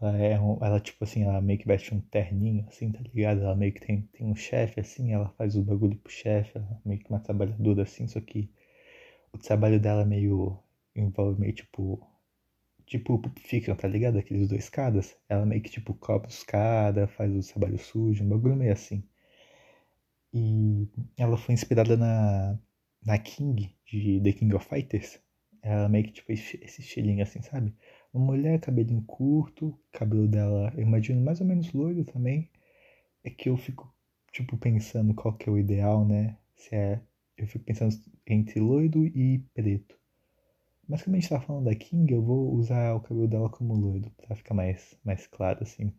Ela 0.00 0.18
é 0.18 0.40
um, 0.40 0.58
ela 0.64 0.80
tipo 0.80 1.04
assim, 1.04 1.22
ela 1.24 1.40
meio 1.40 1.58
que 1.58 1.66
veste 1.66 1.94
um 1.94 2.00
terninho 2.00 2.66
assim, 2.68 2.90
tá 2.92 3.00
ligado? 3.14 3.40
Ela 3.42 3.54
meio 3.56 3.72
que 3.72 3.80
tem, 3.80 4.02
tem 4.12 4.26
um 4.26 4.34
chefe 4.34 4.80
assim, 4.80 5.12
ela 5.12 5.28
faz 5.30 5.56
o 5.56 5.62
bagulho 5.62 5.96
pro 5.98 6.12
chefe, 6.12 6.58
ela 6.58 6.66
é 6.84 6.88
meio 6.88 7.00
que 7.00 7.10
uma 7.10 7.20
trabalhadora 7.20 7.82
assim, 7.84 8.06
só 8.08 8.20
que 8.20 8.50
o 9.32 9.38
trabalho 9.38 9.80
dela 9.80 10.04
meio 10.04 10.58
envolve 10.96 11.40
meio 11.40 11.52
tipo 11.54 12.06
tipo 12.86 13.22
ficam 13.40 13.76
tá 13.76 13.88
ligado? 13.88 14.18
Aqueles 14.18 14.48
dois 14.48 14.68
caras. 14.70 15.16
Ela 15.28 15.46
meio 15.46 15.62
que 15.62 15.70
tipo 15.70 15.94
cobre 15.94 16.28
os 16.28 16.42
caras, 16.44 17.10
faz 17.12 17.32
o 17.34 17.52
trabalho 17.52 17.78
sujo, 17.78 18.24
um 18.24 18.28
bagulho 18.28 18.56
meio 18.56 18.72
assim. 18.72 19.04
E 20.34 20.88
ela 21.16 21.36
foi 21.38 21.54
inspirada 21.54 21.96
na 21.96 22.58
na 23.04 23.18
King 23.18 23.74
de 23.86 24.20
The 24.20 24.32
King 24.32 24.54
of 24.54 24.66
Fighters, 24.68 25.18
ela 25.62 25.88
meio 25.88 26.04
que 26.06 26.12
tipo 26.12 26.30
esse 26.32 26.56
estilinho 26.80 27.22
assim, 27.22 27.42
sabe? 27.42 27.74
Uma 28.12 28.24
mulher, 28.26 28.60
cabelinho 28.60 29.02
curto, 29.02 29.78
cabelo 29.90 30.28
dela, 30.28 30.72
eu 30.76 30.82
imagino 30.82 31.20
mais 31.22 31.40
ou 31.40 31.46
menos 31.46 31.72
loiro 31.72 32.04
também. 32.04 32.50
É 33.24 33.30
que 33.30 33.48
eu 33.50 33.56
fico, 33.56 33.94
tipo, 34.32 34.56
pensando 34.58 35.14
qual 35.14 35.36
que 35.36 35.48
é 35.48 35.52
o 35.52 35.58
ideal, 35.58 36.06
né? 36.06 36.38
Se 36.56 36.74
é. 36.76 37.00
Eu 37.36 37.46
fico 37.46 37.64
pensando 37.64 37.94
entre 38.26 38.60
loiro 38.60 39.06
e 39.06 39.40
preto. 39.54 39.96
Mas 40.88 41.02
como 41.02 41.16
a 41.16 41.20
gente 41.20 41.30
tá 41.30 41.40
falando 41.40 41.64
da 41.66 41.74
King, 41.74 42.12
eu 42.12 42.22
vou 42.22 42.52
usar 42.54 42.94
o 42.94 43.00
cabelo 43.00 43.28
dela 43.28 43.48
como 43.50 43.74
loiro, 43.74 44.10
pra 44.12 44.36
ficar 44.36 44.54
mais, 44.54 44.96
mais 45.04 45.26
claro, 45.26 45.62
assim. 45.62 45.92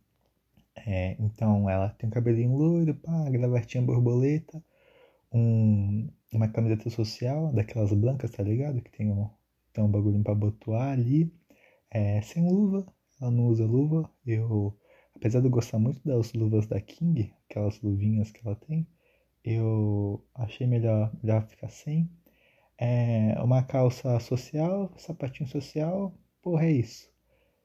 É, 0.75 1.15
então 1.19 1.69
ela 1.69 1.89
tem 1.89 2.07
um 2.07 2.11
cabelinho 2.11 2.55
loiro, 2.55 2.95
pá, 2.95 3.29
gravatinha 3.29 3.83
borboleta, 3.83 4.63
um, 5.33 6.09
uma 6.33 6.47
camiseta 6.49 6.89
social, 6.89 7.51
daquelas 7.53 7.93
blancas, 7.93 8.31
tá 8.31 8.43
ligado? 8.43 8.81
Que 8.81 8.91
tem 8.91 9.11
um, 9.11 9.29
tem 9.73 9.83
um 9.83 9.91
bagulho 9.91 10.23
pra 10.23 10.35
botuar 10.35 10.93
ali. 10.93 11.33
É, 11.91 12.21
sem 12.21 12.43
luva, 12.49 12.85
ela 13.21 13.31
não 13.31 13.47
usa 13.47 13.65
luva. 13.65 14.09
Eu, 14.25 14.77
apesar 15.15 15.39
de 15.41 15.47
eu 15.47 15.51
gostar 15.51 15.79
muito 15.79 16.01
das 16.05 16.33
luvas 16.33 16.67
da 16.67 16.79
King, 16.81 17.33
aquelas 17.49 17.81
luvinhas 17.81 18.31
que 18.31 18.45
ela 18.45 18.55
tem, 18.55 18.87
eu 19.43 20.25
achei 20.35 20.67
melhor, 20.67 21.12
melhor 21.21 21.47
ficar 21.47 21.69
sem. 21.69 22.09
É, 22.77 23.35
uma 23.41 23.63
calça 23.63 24.19
social, 24.19 24.91
sapatinho 24.97 25.47
social, 25.50 26.13
porra, 26.41 26.65
é 26.65 26.71
isso. 26.71 27.12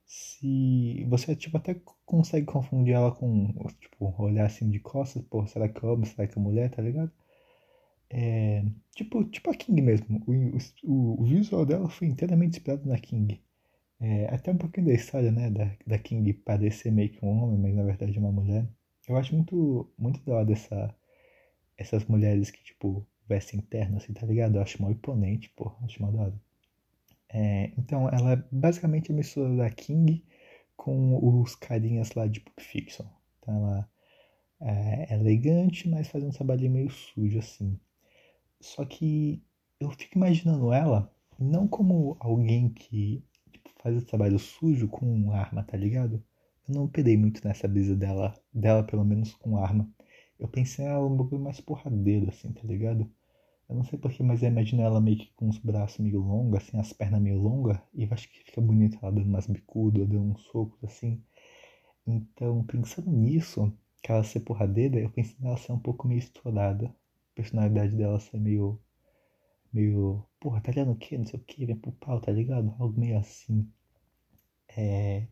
Se 0.07 1.05
você 1.09 1.37
tipo 1.37 1.57
até 1.59 1.81
consegue 2.07 2.47
confundir 2.47 2.95
ela 2.95 3.13
com, 3.13 3.53
tipo, 3.81 4.15
olhar 4.23 4.47
assim 4.47 4.71
de 4.71 4.81
costas, 4.81 5.23
porra, 5.25 5.47
será 5.49 5.69
que 5.69 5.85
é 5.85 5.89
homem, 5.89 6.07
será 6.07 6.27
que 6.29 6.39
é 6.39 6.43
mulher, 6.43 6.71
tá 6.71 6.83
ligado? 6.83 7.13
É, 8.11 8.65
tipo, 8.95 9.25
tipo 9.25 9.51
a 9.51 9.55
King 9.55 9.83
mesmo. 9.83 10.23
O, 10.27 10.33
o, 10.85 11.23
o, 11.23 11.25
visual 11.25 11.67
dela 11.67 11.89
foi 11.91 12.09
inteiramente 12.09 12.59
inspirado 12.59 12.89
na 12.89 12.99
King. 12.99 13.41
É, 14.01 14.27
até 14.35 14.53
um 14.53 14.59
pouquinho 14.59 14.87
da 14.87 14.95
história, 14.95 15.31
né? 15.33 15.51
Da, 15.51 15.71
da 15.87 15.99
King 15.99 16.33
parecer 16.33 16.91
meio 16.93 17.11
que 17.11 17.25
um 17.25 17.29
homem, 17.29 17.59
mas 17.59 17.75
na 17.75 17.85
verdade 17.85 18.17
é 18.17 18.21
uma 18.21 18.33
mulher. 18.33 18.69
Eu 19.09 19.17
acho 19.17 19.35
muito, 19.35 19.93
muito 19.99 20.21
da 20.25 20.35
hora 20.37 20.53
essa, 20.53 20.95
essas 21.79 22.05
mulheres 22.07 22.51
que, 22.51 22.63
tipo, 22.63 23.07
vestem 23.29 23.61
terno, 23.61 23.99
assim, 23.99 24.13
tá 24.13 24.27
ligado? 24.27 24.57
Eu 24.57 24.63
acho 24.63 24.83
mal 24.83 24.91
imponente, 24.91 25.51
pô. 25.51 25.73
Acho 25.83 26.03
mal 26.03 26.13
da. 26.13 26.33
É, 27.31 27.73
então, 27.79 28.09
ela 28.09 28.33
é 28.33 28.45
basicamente 28.51 29.13
a 29.13 29.15
mistura 29.15 29.57
da 29.57 29.71
King 29.71 30.25
com 30.77 31.41
os 31.41 31.55
carinhas 31.55 32.13
lá 32.13 32.27
de 32.27 32.41
Pulp 32.41 32.61
Fiction. 32.61 33.07
Então, 33.41 33.57
ela 33.57 33.91
é, 34.61 35.15
é 35.15 35.15
elegante, 35.15 35.89
mas 35.89 36.09
faz 36.09 36.25
um 36.25 36.31
trabalho 36.31 36.71
meio 36.71 36.91
sujo, 36.91 37.39
assim. 37.39 37.79
Só 38.61 38.85
que 38.85 39.43
eu 39.81 39.91
fico 39.91 40.19
imaginando 40.19 40.73
ela 40.73 41.13
não 41.39 41.69
como 41.69 42.17
alguém 42.19 42.69
que 42.71 43.23
tipo, 43.53 43.71
faz 43.81 43.97
o 43.97 44.05
trabalho 44.05 44.39
sujo 44.39 44.89
com 44.89 45.33
arma, 45.33 45.63
tá 45.63 45.77
ligado? 45.77 46.23
Eu 46.69 46.75
não 46.75 46.89
pedei 46.89 47.17
muito 47.17 47.47
nessa 47.47 47.69
brisa 47.69 47.95
dela, 47.97 48.35
dela 48.53 48.83
pelo 48.83 49.05
menos 49.05 49.35
com 49.35 49.57
arma. 49.57 49.89
Eu 50.39 50.49
pensei 50.49 50.85
ela 50.87 51.07
um 51.07 51.17
pouco 51.17 51.39
mais 51.39 51.61
porradeiro, 51.61 52.29
assim, 52.29 52.53
tá 52.53 52.63
ligado? 52.65 53.11
Eu 53.69 53.77
não 53.77 53.85
sei 53.85 53.99
porquê, 53.99 54.23
mas 54.23 54.43
eu 54.43 54.49
imagino 54.51 54.83
ela 54.83 55.01
meio 55.01 55.19
que 55.19 55.33
com 55.37 55.49
os 55.49 55.59
braços 55.59 55.99
meio 55.99 56.21
longos, 56.21 56.59
assim, 56.59 56.79
as 56.79 56.93
pernas 56.93 57.21
meio 57.21 57.39
longas, 57.41 57.79
e 57.95 58.05
eu 58.05 58.09
acho 58.13 58.29
que 58.31 58.45
fica 58.45 58.61
bonito 58.61 58.99
ela 59.03 59.13
dando 59.13 59.27
umas 59.29 59.47
bicudas, 59.47 60.09
dando 60.09 60.33
uns 60.33 60.43
socos, 60.45 60.83
assim. 60.85 61.23
Então, 62.07 62.65
pensando 62.65 63.11
nisso, 63.11 63.73
que 64.03 64.13
ela 64.13 64.25
ser 64.25 64.41
porradeira, 64.41 64.99
eu 65.01 65.11
pensei 65.11 65.37
nela 65.41 65.57
ser 65.59 65.73
um 65.73 65.79
pouco 65.79 66.09
meio 66.09 66.19
estourada 66.19 66.95
personalidade 67.39 67.95
dela 67.97 68.19
ser 68.19 68.39
meio. 68.41 68.81
meio. 69.73 70.25
Porra, 70.41 70.61
tá 70.61 70.71
ligado 70.73 70.93
o 70.93 70.97
quê? 70.97 71.17
Não 71.19 71.27
sei 71.27 71.39
o 71.39 71.45
que, 71.45 71.67
vem 71.67 71.77
pro 71.77 71.93
pau, 71.93 72.21
tá 72.21 72.33
ligado? 72.33 72.75
Algo 72.79 72.99
meio 72.99 73.19
assim. 73.19 73.71
É. 74.77 75.27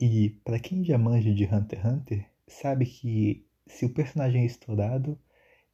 E 0.00 0.30
para 0.44 0.58
quem 0.60 0.84
já 0.84 0.98
manja 0.98 1.32
de 1.34 1.44
Hunter 1.46 1.80
x 1.80 1.86
Hunter, 1.86 2.30
sabe 2.46 2.86
que 2.86 3.45
se 3.66 3.84
o 3.86 3.92
personagem 3.94 4.42
é 4.42 4.46
estourado, 4.46 5.18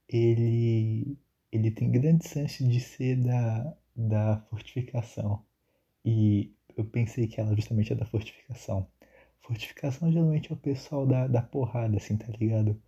ele. 0.09 1.19
ele 1.51 1.71
tem 1.71 1.91
grande 1.91 2.29
chance 2.29 2.67
de 2.67 2.81
ser 2.81 3.17
da, 3.17 3.77
da 3.95 4.39
fortificação. 4.51 5.45
E 6.05 6.55
eu 6.77 6.85
pensei 6.85 7.27
que 7.29 7.41
ela 7.41 7.55
justamente 7.55 7.93
é 7.93 7.97
da 7.97 8.07
fortificação. 8.07 8.89
Fortificação 9.41 10.11
geralmente 10.13 10.51
é 10.51 10.55
o 10.55 10.59
pessoal 10.59 11.07
da, 11.07 11.27
da 11.27 11.43
porrada, 11.43 11.97
assim, 11.97 12.17
tá 12.17 12.29
ligado? 12.39 12.81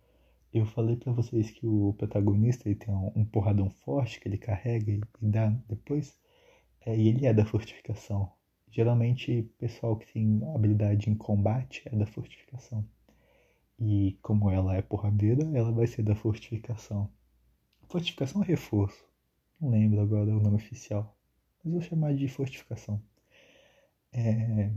Eu 0.53 0.65
falei 0.65 0.95
para 0.95 1.11
vocês 1.11 1.51
que 1.51 1.65
o 1.67 1.93
protagonista 1.97 2.67
ele 2.67 2.75
tem 2.75 2.93
um, 2.93 3.11
um, 3.15 3.25
porradão 3.25 3.69
forte 3.69 4.19
que 4.19 4.27
ele 4.27 4.37
carrega 4.37 4.91
e, 4.91 5.01
e 5.21 5.27
dá 5.27 5.49
depois. 5.67 6.17
É, 6.85 6.95
e 6.97 7.09
ele 7.09 7.25
é 7.25 7.33
da 7.33 7.45
fortificação. 7.45 8.31
Geralmente, 8.71 9.43
pessoal 9.57 9.97
que 9.97 10.11
tem 10.13 10.41
habilidade 10.53 11.09
em 11.09 11.15
combate 11.15 11.81
é 11.85 11.95
da 11.95 12.05
fortificação. 12.05 12.85
E 13.79 14.17
como 14.21 14.49
ela 14.49 14.75
é 14.75 14.81
porradeira, 14.81 15.43
ela 15.53 15.71
vai 15.71 15.87
ser 15.87 16.03
da 16.03 16.15
fortificação. 16.15 17.09
Fortificação 17.89 18.41
ou 18.41 18.47
reforço? 18.47 19.05
Não 19.59 19.69
lembro 19.69 20.01
agora 20.01 20.35
o 20.35 20.39
nome 20.39 20.55
oficial. 20.57 21.17
Mas 21.63 21.73
vou 21.73 21.81
chamar 21.81 22.15
de 22.15 22.27
fortificação. 22.27 23.01
É... 24.13 24.71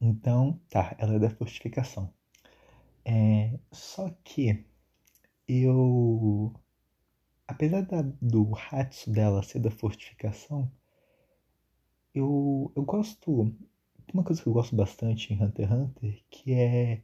Então, 0.00 0.58
tá, 0.70 0.96
ela 0.98 1.14
é 1.14 1.18
da 1.18 1.30
fortificação. 1.30 2.12
É, 3.04 3.58
só 3.72 4.10
que 4.24 4.64
eu. 5.48 6.54
Apesar 7.46 7.82
da, 7.82 8.02
do 8.02 8.52
Hatsu 8.70 9.10
dela 9.10 9.42
ser 9.42 9.58
da 9.60 9.70
fortificação, 9.70 10.70
eu, 12.14 12.72
eu 12.76 12.82
gosto. 12.84 13.54
Uma 14.12 14.24
coisa 14.24 14.42
que 14.42 14.48
eu 14.48 14.52
gosto 14.52 14.74
bastante 14.76 15.32
em 15.32 15.42
Hunter 15.42 15.68
x 15.68 15.76
Hunter, 15.76 16.24
que 16.30 16.52
é. 16.52 17.02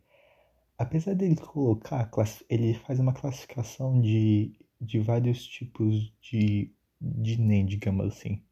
Apesar 0.79 1.15
dele 1.15 1.37
colocar, 1.37 2.11
ele 2.49 2.75
faz 2.75 3.01
uma 3.01 3.13
classificação 3.15 4.01
de, 4.01 4.53
de 4.81 4.99
vários 4.99 5.47
tipos 5.47 6.13
de, 6.21 6.73
de 7.01 7.41
NEM, 7.41 7.67
digamos 7.67 8.07
assim. 8.07 8.43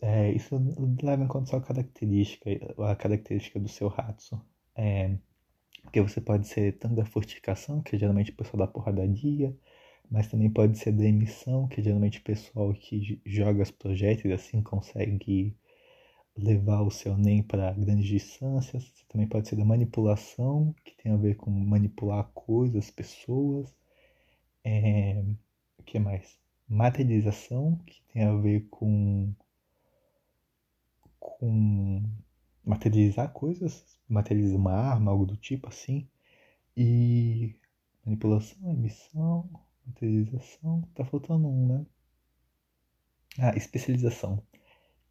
É, 0.00 0.30
isso 0.32 0.54
leva 1.02 1.24
em 1.24 1.28
conta 1.28 1.50
só 1.50 1.60
característica, 1.60 2.50
a 2.78 2.94
característica 2.94 3.58
do 3.58 3.68
seu 3.68 3.88
Hatsu. 3.88 4.40
É, 4.76 5.16
porque 5.82 6.00
você 6.02 6.20
pode 6.20 6.46
ser 6.46 6.78
tanto 6.78 6.94
da 6.96 7.04
fortificação, 7.06 7.82
que 7.82 7.96
é 7.96 7.98
geralmente 7.98 8.30
o 8.30 8.36
pessoal 8.36 8.66
da 8.66 8.72
porradaria, 8.72 9.56
mas 10.10 10.28
também 10.28 10.50
pode 10.50 10.78
ser 10.78 10.92
da 10.92 11.04
emissão, 11.04 11.66
que 11.68 11.80
é 11.80 11.84
geralmente 11.84 12.18
o 12.18 12.22
pessoal 12.22 12.72
que 12.74 13.20
joga 13.24 13.62
os 13.62 13.70
projéteis 13.70 14.34
assim 14.34 14.62
consegue 14.62 15.56
levar 16.38 16.82
o 16.82 16.90
seu 16.90 17.16
NEM 17.18 17.42
para 17.42 17.72
grandes 17.72 18.06
distâncias. 18.06 18.92
Também 19.08 19.26
pode 19.26 19.48
ser 19.48 19.56
da 19.56 19.64
manipulação, 19.64 20.74
que 20.84 20.96
tem 20.96 21.12
a 21.12 21.16
ver 21.16 21.36
com 21.36 21.50
manipular 21.50 22.24
coisas, 22.32 22.90
pessoas. 22.90 23.74
É, 24.64 25.22
o 25.78 25.82
que 25.82 25.98
mais? 25.98 26.38
Materialização, 26.68 27.76
que 27.86 28.00
tem 28.12 28.24
a 28.24 28.34
ver 28.36 28.66
com, 28.70 29.34
com 31.18 32.02
materializar 32.64 33.32
coisas, 33.32 33.98
materializar 34.08 34.58
uma 34.58 34.72
arma, 34.72 35.10
algo 35.10 35.26
do 35.26 35.36
tipo 35.36 35.68
assim. 35.68 36.08
E 36.76 37.56
manipulação, 38.04 38.70
emissão, 38.72 39.50
materialização. 39.86 40.82
Tá 40.94 41.04
faltando 41.04 41.48
um, 41.48 41.68
né? 41.68 41.86
Ah, 43.38 43.56
especialização 43.56 44.42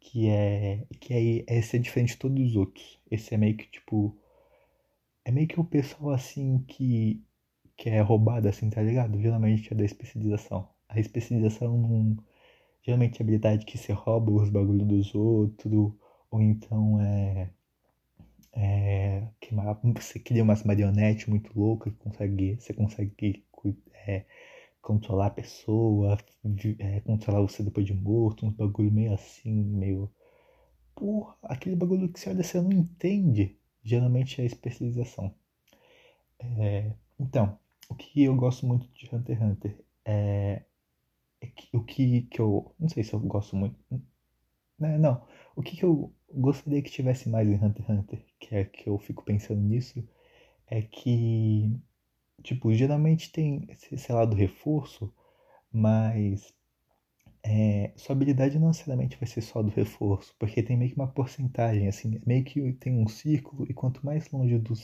que 0.00 0.28
é 0.28 0.86
que 1.00 1.44
é, 1.48 1.58
esse 1.58 1.76
é 1.76 1.78
diferente 1.80 2.10
de 2.10 2.18
todos 2.18 2.40
os 2.50 2.56
outros. 2.56 2.98
Esse 3.10 3.34
é 3.34 3.38
meio 3.38 3.56
que 3.56 3.66
tipo 3.70 4.16
é 5.24 5.30
meio 5.30 5.48
que 5.48 5.60
o 5.60 5.64
pessoal 5.64 6.12
assim 6.12 6.64
que 6.68 7.22
que 7.76 7.90
é 7.90 8.00
roubado 8.00 8.48
assim, 8.48 8.70
tá 8.70 8.82
ligado? 8.82 9.20
Geralmente 9.20 9.72
é 9.72 9.76
da 9.76 9.84
especialização. 9.84 10.68
A 10.88 10.98
especialização 11.00 11.78
não 11.78 12.16
geralmente 12.82 13.20
é 13.20 13.22
habilidade 13.22 13.66
que 13.66 13.78
você 13.78 13.92
rouba 13.92 14.32
os 14.32 14.50
bagulhos 14.50 14.86
dos 14.88 15.14
outros 15.14 15.92
ou 16.30 16.40
então 16.42 17.00
é 17.00 17.50
é, 18.52 19.28
que 19.40 19.54
você 20.02 20.18
cria 20.18 20.42
umas 20.42 20.64
marionetes 20.64 21.26
muito 21.26 21.56
loucas 21.58 21.92
que 21.92 21.98
consegue, 22.00 22.56
você 22.60 22.72
consegue 22.74 23.44
é, 24.06 24.24
controlar 24.88 25.26
a 25.26 25.30
pessoa, 25.30 26.16
é, 26.78 27.00
controlar 27.00 27.42
você 27.42 27.62
depois 27.62 27.84
de 27.84 27.92
morto, 27.92 28.46
uns 28.46 28.54
bagulho 28.54 28.90
meio 28.90 29.12
assim, 29.12 29.52
meio. 29.52 30.10
Porra, 30.94 31.36
aquele 31.42 31.76
bagulho 31.76 32.10
que 32.10 32.18
você 32.18 32.30
olha 32.30 32.42
você 32.42 32.58
não 32.58 32.72
entende. 32.72 33.58
Geralmente 33.84 34.40
é 34.40 34.46
especialização. 34.46 35.34
É, 36.38 36.90
então, 37.20 37.58
o 37.90 37.94
que 37.94 38.24
eu 38.24 38.34
gosto 38.34 38.66
muito 38.66 38.88
de 38.94 39.14
Hunter 39.14 39.36
x 39.36 39.44
Hunter 39.44 39.84
é, 40.06 40.64
é 41.42 41.46
que, 41.48 41.76
o 41.76 41.84
que, 41.84 42.22
que 42.22 42.40
eu. 42.40 42.74
Não 42.80 42.88
sei 42.88 43.04
se 43.04 43.12
eu 43.12 43.20
gosto 43.20 43.56
muito. 43.56 43.76
Né, 44.78 44.96
não, 44.96 45.22
o 45.54 45.62
que, 45.62 45.76
que 45.76 45.84
eu 45.84 46.14
gostaria 46.32 46.80
que 46.82 46.90
tivesse 46.90 47.28
mais 47.28 47.46
em 47.46 47.56
Hunter 47.56 47.84
x 47.84 47.90
Hunter, 47.90 48.24
que 48.40 48.54
é 48.54 48.64
que 48.64 48.88
eu 48.88 48.98
fico 48.98 49.22
pensando 49.22 49.60
nisso, 49.60 50.02
é 50.66 50.80
que 50.80 51.78
Tipo, 52.42 52.72
geralmente 52.74 53.30
tem 53.32 53.66
esse 53.92 54.12
lado 54.12 54.36
reforço, 54.36 55.12
mas 55.72 56.52
é, 57.42 57.92
sua 57.96 58.14
habilidade 58.14 58.58
não 58.58 58.68
necessariamente 58.68 59.16
vai 59.18 59.26
ser 59.28 59.40
só 59.42 59.62
do 59.62 59.70
reforço, 59.70 60.34
porque 60.38 60.62
tem 60.62 60.76
meio 60.76 60.90
que 60.90 60.96
uma 60.96 61.08
porcentagem, 61.08 61.88
assim, 61.88 62.20
meio 62.26 62.44
que 62.44 62.72
tem 62.74 62.94
um 62.94 63.08
círculo, 63.08 63.66
e 63.68 63.74
quanto 63.74 64.04
mais 64.04 64.30
longe 64.30 64.58
do, 64.58 64.74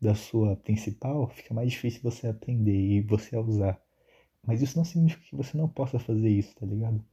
da 0.00 0.14
sua 0.14 0.56
principal, 0.56 1.28
fica 1.30 1.54
mais 1.54 1.70
difícil 1.72 2.02
você 2.02 2.28
aprender 2.28 2.72
e 2.72 3.00
você 3.02 3.36
usar. 3.36 3.80
Mas 4.44 4.62
isso 4.62 4.76
não 4.76 4.84
significa 4.84 5.24
que 5.24 5.36
você 5.36 5.56
não 5.56 5.68
possa 5.68 5.98
fazer 5.98 6.28
isso, 6.30 6.54
tá 6.56 6.66
ligado? 6.66 7.04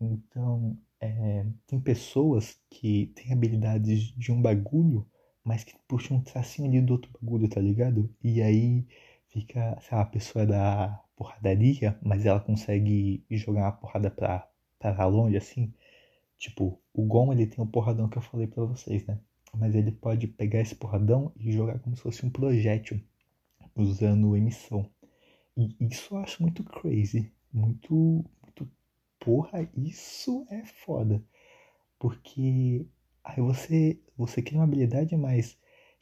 Então, 0.00 0.78
é, 1.00 1.46
tem 1.66 1.80
pessoas 1.80 2.58
que 2.70 3.12
têm 3.14 3.32
habilidades 3.32 4.14
de 4.16 4.32
um 4.32 4.40
bagulho 4.40 5.06
mas 5.44 5.64
que 5.64 5.74
puxa 5.88 6.14
um 6.14 6.22
tracinho 6.22 6.68
ali 6.68 6.80
do 6.80 6.92
outro 6.94 7.10
bagulho, 7.20 7.48
tá 7.48 7.60
ligado? 7.60 8.14
E 8.22 8.42
aí 8.42 8.86
fica, 9.28 9.78
sei 9.80 9.96
lá, 9.96 10.02
a 10.02 10.06
pessoa 10.06 10.46
da 10.46 11.02
porradaria, 11.16 11.98
mas 12.02 12.26
ela 12.26 12.40
consegue 12.40 13.24
jogar 13.30 13.62
uma 13.62 13.72
porrada 13.72 14.10
pra, 14.10 14.48
pra 14.78 15.06
longe, 15.06 15.36
assim. 15.36 15.72
Tipo, 16.38 16.80
o 16.94 17.04
Gon, 17.06 17.32
ele 17.32 17.46
tem 17.46 17.62
o 17.64 17.68
porradão 17.68 18.08
que 18.08 18.18
eu 18.18 18.22
falei 18.22 18.46
pra 18.46 18.64
vocês, 18.64 19.06
né? 19.06 19.20
Mas 19.54 19.74
ele 19.74 19.92
pode 19.92 20.26
pegar 20.28 20.60
esse 20.60 20.74
porradão 20.74 21.32
e 21.36 21.52
jogar 21.52 21.78
como 21.80 21.96
se 21.96 22.02
fosse 22.02 22.24
um 22.26 22.30
projétil, 22.30 23.00
usando 23.76 24.36
emissão. 24.36 24.88
E 25.56 25.76
isso 25.80 26.14
eu 26.14 26.18
acho 26.18 26.42
muito 26.42 26.64
crazy. 26.64 27.32
Muito, 27.52 27.94
muito. 28.42 28.70
Porra, 29.18 29.68
isso 29.76 30.46
é 30.50 30.64
foda. 30.64 31.22
Porque 31.98 32.86
Aí 33.24 33.40
você, 33.40 33.98
você 34.16 34.42
cria 34.42 34.58
uma 34.58 34.64
habilidade, 34.64 35.16
mas 35.16 35.56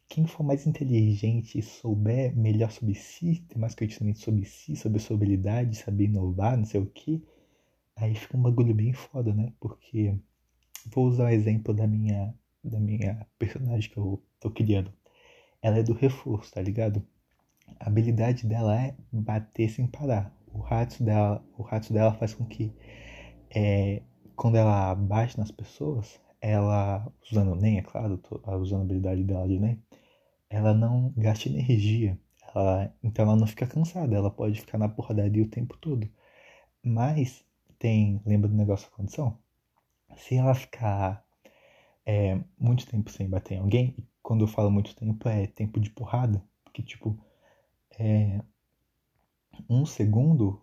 quem 0.08 0.26
for 0.26 0.42
mais 0.42 0.66
inteligente 0.66 1.58
e 1.58 1.62
souber 1.62 2.36
melhor 2.36 2.70
sobre 2.70 2.94
si, 2.94 3.44
ter 3.48 3.58
mais 3.58 3.74
conhecimento 3.74 4.18
sobre 4.20 4.44
si, 4.46 4.76
sobre 4.76 4.98
sua 4.98 5.16
habilidade, 5.16 5.76
saber 5.76 6.04
inovar, 6.04 6.56
não 6.56 6.64
sei 6.64 6.80
o 6.80 6.86
que, 6.86 7.22
aí 7.96 8.14
fica 8.14 8.36
um 8.36 8.42
bagulho 8.42 8.74
bem 8.74 8.92
foda, 8.92 9.34
né? 9.34 9.52
Porque 9.60 10.14
vou 10.86 11.06
usar 11.08 11.24
o 11.26 11.28
exemplo 11.28 11.74
da 11.74 11.86
minha 11.86 12.34
da 12.64 12.78
minha 12.80 13.26
personagem 13.38 13.90
que 13.90 13.96
eu 13.96 14.22
tô 14.40 14.50
criando. 14.50 14.92
Ela 15.62 15.78
é 15.78 15.82
do 15.82 15.92
reforço, 15.92 16.52
tá 16.52 16.62
ligado? 16.62 17.04
A 17.80 17.88
habilidade 17.88 18.46
dela 18.46 18.80
é 18.80 18.94
bater 19.12 19.70
sem 19.70 19.86
parar. 19.86 20.34
O 20.52 20.60
rato 20.60 21.02
dela, 21.02 21.44
o 21.56 21.62
rato 21.62 21.92
dela 21.92 22.14
faz 22.14 22.34
com 22.34 22.44
que 22.44 22.72
é, 23.50 24.02
quando 24.36 24.56
ela 24.56 24.94
bate 24.94 25.38
nas 25.38 25.50
pessoas, 25.50 26.20
ela, 26.40 27.06
usando 27.30 27.52
o 27.52 27.56
NEM, 27.56 27.78
é 27.78 27.82
claro, 27.82 28.20
usando 28.60 28.80
a 28.80 28.84
habilidade 28.84 29.24
dela 29.24 29.46
de 29.48 29.58
NEM, 29.58 29.82
ela 30.50 30.74
não 30.74 31.12
gasta 31.16 31.48
energia. 31.48 32.18
Ela, 32.54 32.94
então 33.02 33.24
ela 33.26 33.36
não 33.36 33.46
fica 33.46 33.66
cansada, 33.66 34.16
ela 34.16 34.30
pode 34.30 34.60
ficar 34.60 34.78
na 34.78 34.88
porradaria 34.88 35.42
o 35.42 35.48
tempo 35.48 35.76
todo. 35.78 36.08
Mas 36.82 37.44
tem, 37.78 38.20
lembra 38.26 38.48
do 38.48 38.56
negócio 38.56 38.90
da 38.90 38.96
condição? 38.96 39.38
Se 40.16 40.36
ela 40.36 40.54
ficar 40.54 41.24
é, 42.06 42.40
muito 42.58 42.86
tempo 42.86 43.10
sem 43.10 43.28
bater 43.28 43.56
em 43.56 43.60
alguém, 43.60 43.94
e 43.98 44.04
quando 44.22 44.42
eu 44.44 44.48
falo 44.48 44.70
muito 44.70 44.94
tempo 44.96 45.28
é 45.28 45.46
tempo 45.46 45.80
de 45.80 45.90
porrada, 45.90 46.42
porque 46.64 46.82
tipo, 46.82 47.18
é, 47.98 48.40
um 49.68 49.84
segundo, 49.86 50.60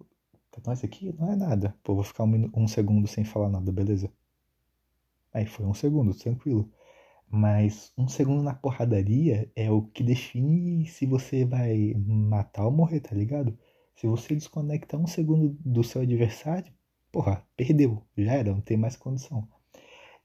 isso 0.74 0.86
aqui 0.86 1.14
não 1.14 1.32
é 1.32 1.36
nada. 1.36 1.76
Pô, 1.84 1.96
vou 1.96 2.04
ficar 2.04 2.24
um, 2.24 2.52
um 2.56 2.68
segundo 2.68 3.08
sem 3.08 3.24
falar 3.24 3.50
nada, 3.50 3.72
beleza? 3.72 4.12
Aí 5.36 5.46
foi 5.46 5.66
um 5.66 5.74
segundo, 5.74 6.16
tranquilo. 6.16 6.72
Mas 7.30 7.92
um 7.98 8.08
segundo 8.08 8.42
na 8.42 8.54
porradaria 8.54 9.52
é 9.56 9.70
o 9.70 9.82
que 9.82 10.02
define 10.04 10.86
se 10.88 11.06
você 11.06 11.44
vai 11.46 11.94
matar 11.98 12.66
ou 12.66 12.72
morrer, 12.72 13.02
tá 13.02 13.14
ligado? 13.14 13.58
Se 13.96 14.08
você 14.08 14.34
desconectar 14.36 15.00
um 15.00 15.08
segundo 15.08 15.58
do 15.60 15.84
seu 15.84 16.02
adversário, 16.04 16.72
porra, 17.12 17.46
perdeu, 17.58 18.02
já 18.18 18.34
era, 18.34 18.52
não 18.54 18.62
tem 18.62 18.78
mais 18.78 18.96
condição. 18.96 19.46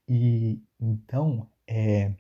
E 0.08 0.62
então, 0.80 1.50
é, 1.66 2.14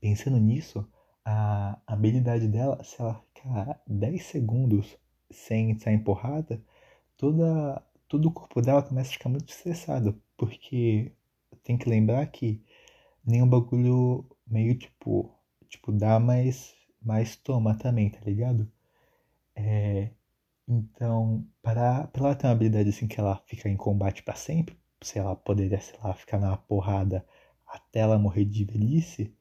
pensando 0.00 0.38
nisso, 0.38 0.86
a 1.24 1.78
habilidade 1.86 2.48
dela, 2.48 2.82
se 2.84 3.00
ela 3.00 3.14
ficar 3.34 3.82
10 3.86 4.22
segundos 4.24 4.98
sem 5.30 5.70
estar 5.72 5.92
empurrada, 5.92 6.62
toda, 7.16 7.82
todo 8.08 8.28
o 8.28 8.32
corpo 8.32 8.60
dela 8.60 8.82
começa 8.82 9.10
a 9.10 9.12
ficar 9.14 9.28
muito 9.30 9.48
estressado, 9.50 10.20
porque 10.36 11.12
tem 11.64 11.76
que 11.78 11.88
lembrar 11.88 12.26
que 12.28 12.62
nenhum 13.26 13.48
bagulho 13.48 14.26
meio 14.46 14.76
tipo, 14.78 15.30
tipo, 15.68 15.92
dá, 15.92 16.20
mas, 16.20 16.74
mas 17.02 17.36
toma 17.36 17.76
também, 17.76 18.10
tá 18.10 18.20
ligado? 18.24 18.70
É, 19.56 20.10
então, 20.68 21.46
para, 21.62 22.10
ela 22.14 22.34
ter 22.34 22.46
uma 22.46 22.52
habilidade 22.52 22.88
assim 22.90 23.06
que 23.08 23.20
ela 23.20 23.36
fica 23.46 23.68
em 23.68 23.76
combate 23.76 24.22
para 24.22 24.34
sempre, 24.34 24.78
se 25.02 25.18
ela 25.18 25.36
poderia, 25.36 25.80
sei 25.80 25.98
lá, 26.02 26.14
ficar 26.14 26.38
na 26.38 26.56
porrada 26.56 27.26
até 27.66 28.00
ela 28.00 28.18
morrer 28.18 28.44
de 28.44 28.64
velhice, 28.64 29.34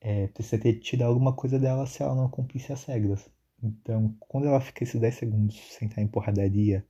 é, 0.00 0.28
precisa 0.28 0.60
ter 0.62 0.74
tido 0.80 1.02
alguma 1.02 1.34
coisa 1.34 1.58
dela 1.58 1.86
se 1.86 2.02
ela 2.02 2.14
não 2.14 2.28
cumprisse 2.30 2.72
as 2.72 2.84
regras. 2.84 3.30
Então, 3.62 4.16
quando 4.20 4.46
ela 4.48 4.60
fica 4.60 4.84
esses 4.84 5.00
10 5.00 5.14
segundos 5.16 5.56
sem 5.72 5.88
estar 5.88 6.02
em 6.02 6.08
porradaria 6.08 6.86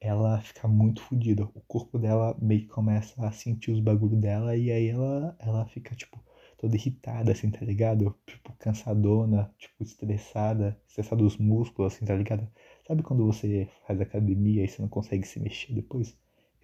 ela 0.00 0.40
fica 0.40 0.68
muito 0.68 1.02
fodida. 1.02 1.44
O 1.54 1.60
corpo 1.62 1.98
dela 1.98 2.36
meio 2.40 2.62
que 2.62 2.68
começa 2.68 3.26
a 3.26 3.32
sentir 3.32 3.70
os 3.72 3.80
bagulhos 3.80 4.20
dela 4.20 4.56
e 4.56 4.70
aí 4.70 4.88
ela, 4.88 5.36
ela 5.40 5.66
fica 5.66 5.94
tipo 5.94 6.22
toda 6.58 6.76
irritada, 6.76 7.32
assim, 7.32 7.50
tá 7.50 7.64
ligado? 7.64 8.16
Tipo, 8.26 8.52
cansadona, 8.58 9.52
tipo, 9.58 9.82
estressada, 9.82 10.80
estressada 10.88 11.22
dos 11.22 11.36
músculos, 11.36 11.94
assim, 11.94 12.04
tá 12.06 12.14
ligado? 12.14 12.48
Sabe 12.86 13.02
quando 13.02 13.24
você 13.26 13.68
faz 13.86 14.00
academia 14.00 14.64
e 14.64 14.68
você 14.68 14.80
não 14.80 14.88
consegue 14.88 15.26
se 15.26 15.40
mexer 15.40 15.74
depois? 15.74 16.16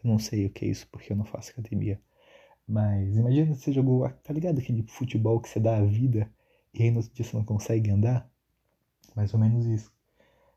Eu 0.03 0.11
não 0.11 0.19
sei 0.19 0.47
o 0.47 0.51
que 0.51 0.64
é 0.64 0.69
isso 0.69 0.88
porque 0.90 1.12
eu 1.12 1.16
não 1.16 1.25
faço 1.25 1.51
academia. 1.51 2.01
Mas 2.66 3.16
imagina 3.16 3.55
você 3.55 3.73
jogou, 3.73 4.09
tá 4.09 4.33
ligado? 4.33 4.59
Aquele 4.61 4.85
futebol 4.85 5.40
que 5.40 5.49
você 5.49 5.61
dá 5.61 5.77
a 5.79 5.85
vida 5.85 6.33
e 6.73 6.83
aí 6.83 6.90
no 6.90 6.99
outro 6.99 7.12
dia 7.14 7.25
você 7.25 7.37
não 7.37 7.45
consegue 7.45 7.90
andar? 7.90 8.31
Mais 9.14 9.35
ou 9.35 9.40
menos 9.40 9.66
isso. 9.66 9.93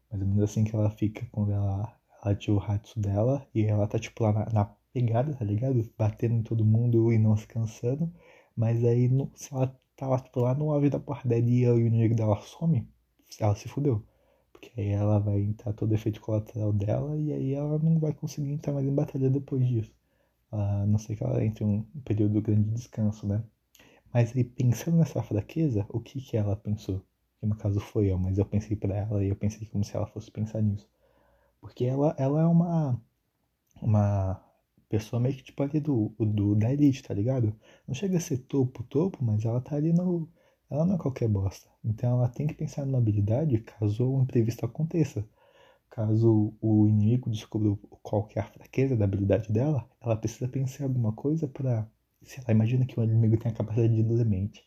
Mais 0.10 0.22
ou 0.22 0.28
menos 0.28 0.44
assim 0.44 0.64
que 0.64 0.76
ela 0.76 0.90
fica 0.92 1.26
quando 1.32 1.52
ela, 1.52 2.00
ela 2.24 2.36
tira 2.36 2.54
o 2.58 2.60
Hatsu 2.60 3.00
dela 3.00 3.46
e 3.54 3.64
ela 3.66 3.88
tá 3.88 4.00
tipo 4.00 4.24
lá 4.24 4.32
na, 4.34 4.46
na, 4.52 4.66
pegada, 4.94 5.34
tá 5.34 5.44
ligado? 5.44 5.84
Batendo 5.98 6.36
em 6.36 6.44
todo 6.44 6.64
mundo 6.64 7.12
e 7.12 7.18
não 7.18 7.36
se 7.36 7.48
cansando. 7.48 8.12
Mas 8.56 8.84
aí 8.86 9.10
no, 9.10 9.32
se 9.36 9.54
ela 9.54 9.68
tá 9.96 10.08
lá, 10.08 10.20
tipo, 10.20 10.40
lá 10.40 10.54
no 10.56 10.72
auge 10.72 10.90
da 10.90 11.00
porradaria 11.00 11.68
e 11.68 11.72
o 11.72 11.80
inimigo 11.80 12.16
dela 12.16 12.40
some, 12.42 12.88
ela 13.40 13.56
se 13.56 13.68
fudeu. 13.68 14.04
Porque 14.52 14.72
aí 14.80 14.90
ela 14.90 15.20
vai 15.20 15.42
entrar 15.42 15.74
todo 15.74 15.92
o 15.92 15.96
efeito 15.96 16.22
colateral 16.22 16.72
dela 16.74 17.18
e 17.18 17.34
aí 17.34 17.54
ela 17.54 17.80
não 17.80 18.00
vai 18.00 18.14
conseguir 18.14 18.52
entrar 18.52 18.74
mais 18.74 18.86
em 18.88 18.94
batalha 18.94 19.30
depois 19.30 19.68
disso. 19.68 19.94
A 20.52 20.86
não 20.86 21.00
ser 21.00 21.16
que 21.16 21.24
ela 21.24 21.44
entre 21.44 21.64
um 21.64 21.84
período 22.06 22.42
grande 22.42 22.70
de 22.70 22.76
descanso, 22.76 23.28
né? 23.28 23.44
Mas 24.14 24.36
aí 24.36 24.44
pensando 24.44 24.98
nessa 24.98 25.22
fraqueza, 25.24 25.86
o 25.90 26.00
que 26.00 26.22
que 26.22 26.38
ela 26.38 26.56
pensou? 26.56 27.02
Que 27.40 27.48
no 27.48 27.56
caso 27.56 27.80
foi 27.80 28.12
eu, 28.12 28.18
mas 28.18 28.38
eu 28.38 28.46
pensei 28.46 28.76
para 28.78 28.96
ela 28.96 29.24
e 29.24 29.30
eu 29.30 29.36
pensei 29.36 29.68
como 29.68 29.84
se 29.84 29.96
ela 29.96 30.06
fosse 30.08 30.32
pensar 30.32 30.62
nisso. 30.62 30.88
Porque 31.64 31.86
ela, 31.86 32.14
ela 32.20 32.42
é 32.42 32.46
uma 32.46 33.02
uma 33.82 34.44
pessoa 34.90 35.20
meio 35.20 35.36
que 35.36 35.44
tipo 35.44 35.64
ali 35.64 35.80
do, 35.80 36.14
do 36.20 36.56
da 36.56 36.72
elite, 36.74 37.04
tá 37.04 37.14
ligado? 37.14 37.56
Não 37.88 37.96
chega 37.96 38.18
a 38.18 38.22
ser 38.22 38.40
topo, 38.40 38.84
topo, 38.84 39.24
mas 39.24 39.46
ela 39.46 39.62
tá 39.62 39.78
ali 39.78 39.94
no. 39.94 40.30
Ela 40.70 40.86
não 40.86 40.96
é 40.96 40.98
qualquer 40.98 41.30
bosta. 41.30 41.70
Então 41.84 42.18
ela 42.18 42.30
tem 42.30 42.48
que 42.48 42.54
pensar 42.54 42.86
numa 42.86 42.98
habilidade 42.98 43.60
caso 43.60 44.06
um 44.14 44.24
imprevisto 44.24 44.66
aconteça. 44.66 45.26
Caso 45.90 46.54
o 46.62 46.88
inimigo 46.88 47.30
descubra 47.30 47.78
qual 48.02 48.26
que 48.26 48.40
a 48.40 48.44
fraqueza 48.44 48.98
da 48.98 49.06
habilidade 49.06 49.52
dela, 49.52 49.90
ela 50.02 50.18
precisa 50.18 50.50
pensar 50.50 50.84
em 50.84 50.88
alguma 50.88 51.14
coisa 51.14 51.48
para 51.48 51.88
sei 52.24 52.44
lá, 52.48 52.54
imagina 52.54 52.86
que 52.86 53.00
o 53.00 53.04
inimigo 53.04 53.38
tem 53.38 53.52
a 53.52 53.56
capacidade 53.56 53.96
de 53.96 54.04
ler 54.04 54.26
mente. 54.26 54.66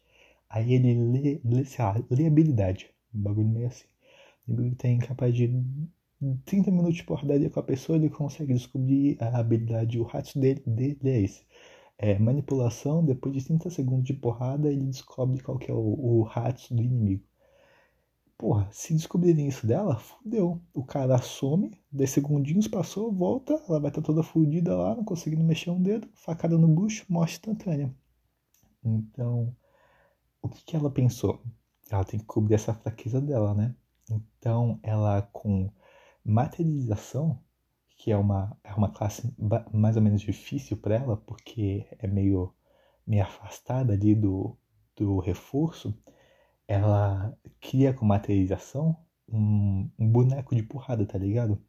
Aí 0.49 0.75
ele 0.75 0.95
lê, 0.95 1.41
lê, 1.45 1.65
sei 1.65 1.85
lá, 1.85 1.95
lê 2.11 2.27
habilidade. 2.27 2.91
Um 3.15 3.21
bagulho 3.23 3.49
meio 3.49 3.67
assim. 3.69 3.87
O 4.49 4.53
inimigo 4.53 4.77
tem 4.77 4.99
capaz 4.99 5.35
de 5.35 5.49
30 6.45 6.71
minutos 6.71 6.97
de 6.97 7.05
porradaria 7.05 7.51
com 7.51 7.61
a 7.61 7.63
pessoa, 7.63 7.97
ele 7.97 8.09
consegue 8.09 8.55
descobrir 8.55 9.17
a 9.21 9.39
habilidade, 9.39 10.01
o 10.01 10.09
hatch 10.09 10.37
dele, 10.37 10.63
dele 10.67 10.99
é 11.05 11.21
esse. 11.23 11.47
É, 11.99 12.19
manipulação, 12.19 13.05
depois 13.05 13.35
de 13.35 13.45
30 13.45 13.71
segundos 13.71 14.05
de 14.05 14.15
porrada, 14.15 14.71
ele 14.71 14.85
descobre 14.87 15.43
qual 15.43 15.59
que 15.59 15.71
é 15.71 15.75
o, 15.75 15.79
o 15.79 16.29
hatch 16.29 16.71
do 16.71 16.83
inimigo. 16.83 17.25
Porra, 18.39 18.69
se 18.71 18.93
descobrirem 18.93 19.49
isso 19.49 19.67
dela, 19.67 19.97
fudeu. 19.97 20.61
O 20.75 20.85
cara 20.85 21.17
some, 21.19 21.71
10 21.91 22.11
segundinhos 22.11 22.69
passou, 22.69 23.11
volta, 23.11 23.55
ela 23.67 23.81
vai 23.81 23.91
estar 23.91 24.03
tá 24.03 24.07
toda 24.07 24.23
fudida 24.23 24.77
lá, 24.77 24.95
não 24.95 25.05
conseguindo 25.05 25.43
mexer 25.43 25.71
um 25.71 25.83
dedo, 25.83 26.09
facada 26.15 26.59
no 26.59 26.69
bucho, 26.69 27.07
morte 27.09 27.35
instantânea. 27.35 27.95
Então, 28.85 29.57
o 30.43 30.49
que, 30.49 30.65
que 30.65 30.77
ela 30.77 30.91
pensou? 30.91 31.43
Ela 31.91 32.05
tem 32.05 32.21
que 32.21 32.27
cobrir 32.27 32.55
essa 32.55 32.75
fraqueza 32.75 33.21
dela, 33.21 33.55
né? 33.55 33.75
Então, 34.11 34.79
ela 34.83 35.23
com 35.33 35.71
materialização, 36.27 37.41
que 37.97 38.11
é 38.11 38.17
uma, 38.17 38.57
é 38.65 38.75
uma 38.75 38.91
classe 38.91 39.33
mais 39.73 39.97
ou 39.97 40.03
menos 40.03 40.21
difícil 40.21 40.77
para 40.77 40.97
ela, 40.97 41.17
porque 41.17 41.87
é 41.99 42.07
meio, 42.07 42.53
meio 43.07 43.23
afastada 43.23 43.93
ali 43.93 44.15
do, 44.15 44.57
do 44.97 45.19
reforço, 45.21 45.97
ela 46.69 47.37
cria 47.61 47.95
com 47.95 48.05
materialização 48.05 48.97
um, 49.29 49.89
um, 49.99 50.09
boneco 50.11 50.55
de 50.55 50.63
porrada, 50.63 51.07
tá 51.07 51.19
ligado? 51.19 51.61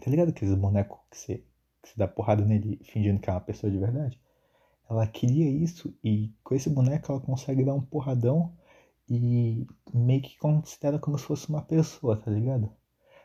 Tá 0.00 0.10
ligado 0.10 0.30
aqueles 0.30 0.54
bonecos 0.54 0.98
que 1.10 1.16
você, 1.16 1.44
que 1.82 1.88
você 1.90 1.94
dá 1.96 2.08
porrada 2.08 2.44
nele 2.44 2.80
fingindo 2.84 3.20
que 3.20 3.28
é 3.28 3.32
uma 3.32 3.40
pessoa 3.40 3.70
de 3.70 3.78
verdade? 3.78 4.18
Ela 4.88 5.06
cria 5.06 5.48
isso 5.50 5.94
e 6.02 6.34
com 6.42 6.54
esse 6.54 6.70
boneco 6.70 7.12
ela 7.12 7.20
consegue 7.20 7.64
dar 7.64 7.74
um 7.74 7.80
porradão 7.82 8.54
e 9.08 9.66
meio 9.92 10.22
que 10.22 10.36
considera 10.38 10.98
como 10.98 11.18
se 11.18 11.24
fosse 11.24 11.48
uma 11.48 11.62
pessoa, 11.62 12.16
tá 12.16 12.30
ligado? 12.30 12.70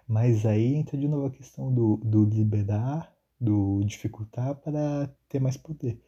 Mas 0.07 0.45
aí 0.45 0.75
entra 0.75 0.97
de 0.97 1.07
novo 1.07 1.27
a 1.27 1.31
questão 1.31 1.73
do, 1.73 1.97
do 1.97 2.23
liberar, 2.25 3.13
do 3.39 3.83
dificultar 3.83 4.55
para 4.55 5.07
ter 5.29 5.39
mais 5.39 5.57
poder. 5.57 6.01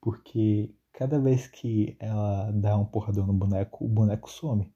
Porque 0.00 0.74
cada 0.92 1.18
vez 1.20 1.46
que 1.48 1.96
ela 2.00 2.50
dá 2.52 2.76
um 2.78 2.84
porradão 2.84 3.26
no 3.26 3.32
boneco, 3.32 3.84
o 3.84 3.88
boneco 3.88 4.30
some. 4.30 4.72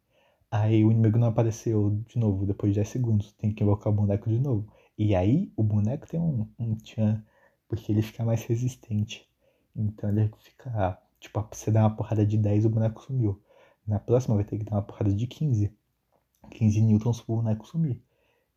Aí 0.50 0.84
o 0.84 0.90
inimigo 0.92 1.18
não 1.18 1.28
apareceu 1.28 1.90
de 2.08 2.18
novo 2.18 2.46
depois 2.46 2.72
de 2.72 2.80
10 2.80 2.88
segundos. 2.88 3.32
Tem 3.34 3.52
que 3.52 3.62
invocar 3.62 3.92
o 3.92 3.96
boneco 3.96 4.28
de 4.30 4.38
novo. 4.40 4.72
E 4.98 5.14
aí 5.14 5.52
o 5.56 5.62
boneco 5.62 6.08
tem 6.08 6.20
um, 6.20 6.48
um 6.58 6.74
tchan, 6.76 7.24
porque 7.68 7.92
ele 7.92 8.02
fica 8.02 8.24
mais 8.24 8.44
resistente. 8.44 9.28
Então 9.74 10.10
ele 10.10 10.30
fica. 10.40 10.98
Tipo, 11.20 11.46
você 11.52 11.70
dá 11.70 11.82
uma 11.82 11.96
porrada 11.96 12.26
de 12.26 12.36
10 12.38 12.64
o 12.66 12.70
boneco 12.70 13.02
sumiu. 13.02 13.42
Na 13.86 13.98
próxima 14.00 14.34
vai 14.36 14.44
ter 14.44 14.58
que 14.58 14.64
dar 14.64 14.76
uma 14.76 14.82
porrada 14.82 15.12
de 15.14 15.26
15. 15.26 15.72
15 16.50 16.82
newtons 16.82 17.20
pro 17.20 17.36
boneco 17.36 17.66
sumir. 17.66 18.00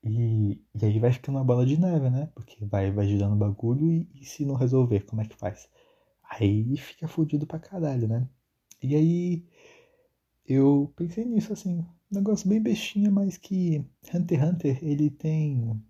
E, 0.03 0.61
e 0.75 0.85
aí 0.85 0.99
vai 0.99 1.11
ficando 1.11 1.37
uma 1.37 1.43
bola 1.45 1.65
de 1.65 1.79
neve, 1.79 2.09
né? 2.09 2.27
Porque 2.35 2.65
vai, 2.65 2.91
vai 2.91 3.07
girando 3.07 3.33
o 3.33 3.37
bagulho 3.37 3.91
e, 3.91 4.09
e 4.15 4.25
se 4.25 4.45
não 4.45 4.55
resolver, 4.55 5.01
como 5.05 5.21
é 5.21 5.25
que 5.27 5.35
faz? 5.35 5.69
Aí 6.23 6.77
fica 6.77 7.07
fodido 7.07 7.45
pra 7.47 7.59
caralho, 7.59 8.07
né? 8.07 8.27
E 8.81 8.95
aí 8.95 9.45
eu 10.45 10.91
pensei 10.97 11.23
nisso, 11.25 11.53
assim, 11.53 11.79
um 11.79 11.85
negócio 12.11 12.49
bem 12.49 12.61
bestinha, 12.61 13.09
mas 13.11 13.37
que 13.37 13.85
Hunter 14.13 14.39
x 14.39 14.49
Hunter, 14.49 14.83
ele 14.83 15.09
tem. 15.09 15.81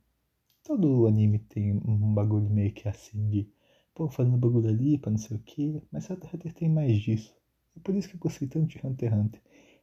Todo 0.64 1.08
anime 1.08 1.40
tem 1.40 1.74
um 1.74 2.14
bagulho 2.14 2.50
meio 2.50 2.74
que 2.74 2.88
assim 2.88 3.30
de. 3.30 3.50
Pô, 3.96 4.10
fazendo 4.10 4.38
bagulho 4.38 4.70
ali 4.70 4.98
pra 4.98 5.12
não 5.12 5.18
sei 5.18 5.38
o 5.38 5.40
que. 5.42 5.82
Mas 5.92 6.10
Hunter 6.10 6.30
x 6.30 6.36
Hunter 6.36 6.54
tem 6.54 6.70
mais 6.70 7.00
disso. 7.00 7.36
É 7.76 7.80
por 7.82 7.96
isso 7.96 8.10
que 8.10 8.16
eu 8.16 8.20
gostei 8.20 8.48
tanto 8.48 8.68
de 8.68 8.86
Hunter 8.86 9.12
x 9.14 9.20
Hunter. 9.20 9.42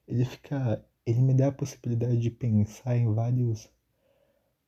Ele 0.08 0.24
fica. 0.24 0.84
Ele 1.06 1.20
me 1.22 1.34
dá 1.34 1.48
a 1.48 1.52
possibilidade 1.52 2.18
de 2.18 2.30
pensar 2.30 2.96
em 2.96 3.12
vários. 3.14 3.68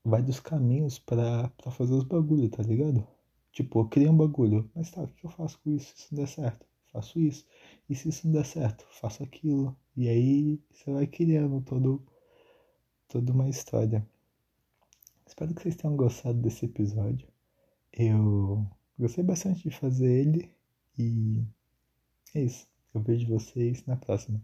Vários 0.09 0.40
caminhos 0.40 0.99
para 0.99 1.51
fazer 1.71 1.92
os 1.92 2.05
bagulhos, 2.05 2.51
tá 2.51 2.62
ligado? 2.62 3.07
Tipo, 3.53 3.81
eu 3.81 3.88
criei 3.88 4.09
um 4.09 4.16
bagulho, 4.16 4.71
mas 4.75 4.90
tá, 4.90 5.03
o 5.03 5.09
que 5.09 5.25
eu 5.27 5.31
faço 5.31 5.61
com 5.61 5.71
isso 5.71 5.92
se 5.97 6.14
não 6.14 6.23
der 6.23 6.29
certo? 6.29 6.66
Faço 6.92 7.21
isso. 7.21 7.47
E 7.90 7.94
se 7.94 8.09
isso 8.09 8.27
não 8.27 8.33
der 8.33 8.47
certo? 8.47 8.87
Faço 8.90 9.23
aquilo. 9.23 9.77
E 9.97 10.09
aí 10.09 10.61
você 10.73 10.90
vai 10.90 11.07
criando 11.07 11.61
todo, 11.61 12.03
toda 13.07 13.33
uma 13.33 13.49
história. 13.51 14.07
Espero 15.27 15.55
que 15.55 15.62
vocês 15.62 15.77
tenham 15.77 15.97
gostado 15.97 16.40
desse 16.40 16.64
episódio. 16.64 17.29
Eu 17.92 18.66
gostei 18.99 19.23
bastante 19.23 19.68
de 19.68 19.77
fazer 19.77 20.11
ele 20.11 20.51
e 20.99 21.44
é 22.35 22.42
isso. 22.42 22.66
Eu 22.94 23.03
vejo 23.03 23.29
vocês 23.29 23.85
na 23.85 23.97
próxima. 23.97 24.40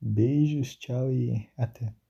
Beijos, 0.00 0.76
tchau 0.76 1.12
e 1.12 1.46
até. 1.58 2.01